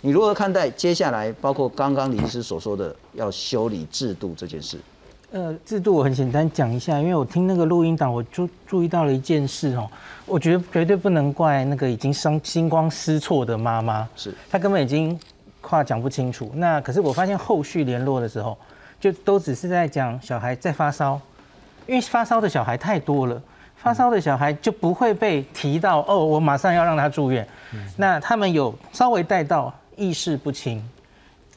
[0.00, 4.78] 你如何看待接下来包括刚刚李医师所说的要修理制度这件事？
[5.32, 9.86] 呃，制度我很简单讲一下，因为我听那个录音档，我就注意到了一件事哦，
[10.26, 15.18] 我觉得绝对不能怪那个已经伤心光失措的妈妈，是她根本已经
[15.60, 16.50] 话讲不清楚。
[16.54, 18.58] 那可是我发现后续联络的时候，
[19.00, 21.20] 就都只是在讲小孩在发烧，
[21.86, 23.40] 因为发烧的小孩太多了，
[23.76, 27.46] 发烧的小孩就不会被提到哦，我马上要让他住院。
[27.96, 30.82] 那他们有稍微带到意识不清。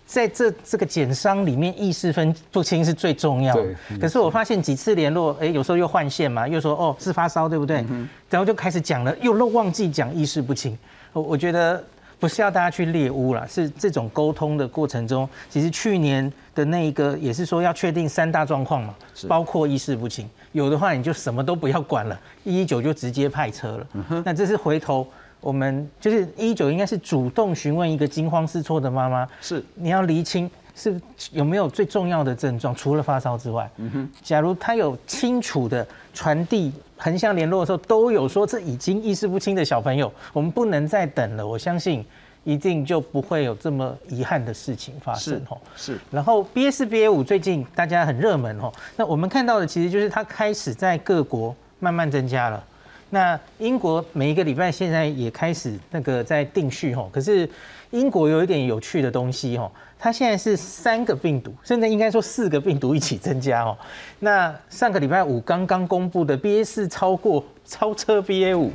[0.10, 3.64] 在这这个减伤里面，意识分不清是最重要的。
[4.02, 7.86] 可是我发现几次联络，哎，有时候又换线嘛，又说哦是发烧，对不对？
[8.28, 10.76] 然后就开始讲了，又漏忘记讲意识不清。
[11.14, 11.84] 我我觉得
[12.18, 18.96] 不是要大家去猎污啦，是这种沟通的过程中，其实去年的那一个也是说要确定三大状况嘛，
[19.28, 23.88] 包括意识不清，有的话你就什么都不要管了，一一九就直接派车了。
[24.26, 25.08] 那这是回头。
[25.42, 29.64] 我们就是一九应该是主动询问一个惊慌失措的妈妈，是。
[29.76, 31.00] 你要厘清是
[31.32, 42.06] 有没有最重要的症状，除了发烧之外，嗯哼，假如他有清楚的传递横向联络的时候，都有说这已经意识不清的小朋友，我们不能再等了，我相信
[42.44, 45.58] 一定就不会有这么遗憾的事情发生哦。
[45.76, 52.64] 是，然后 BA 四 BA 五最近大家很热门哦，那我们看到的其实就是它开始在各国慢慢增加了。
[53.12, 57.50] 那英国每一个礼拜现在也开始那个在定序吼，可是
[57.90, 63.76] 英国有一点有趣的东西吼，它现在是三个病毒，甚至应该说四个病毒一起增加哦。
[64.20, 68.72] 那上个礼拜五刚刚公布的 BA 四超过超车 BA 五，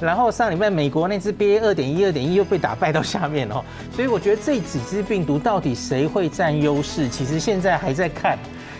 [0.00, 3.62] 然后上礼拜美国那只 BA 二点一二点一又被打败到下面哦，
[3.94, 8.36] 所以我觉得这几只病毒到底谁会占优势，其实现在还在看。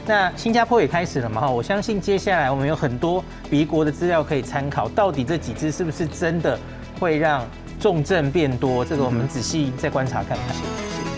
[0.07, 6.59] 那新加坡也开始了嘛哈，我相信接下来我们有很多别国的资料可以参考，到底这几支是不是真的
[6.99, 7.47] 会让
[7.79, 8.85] 重症变多？
[8.85, 11.10] 这个我们仔细再观察看看。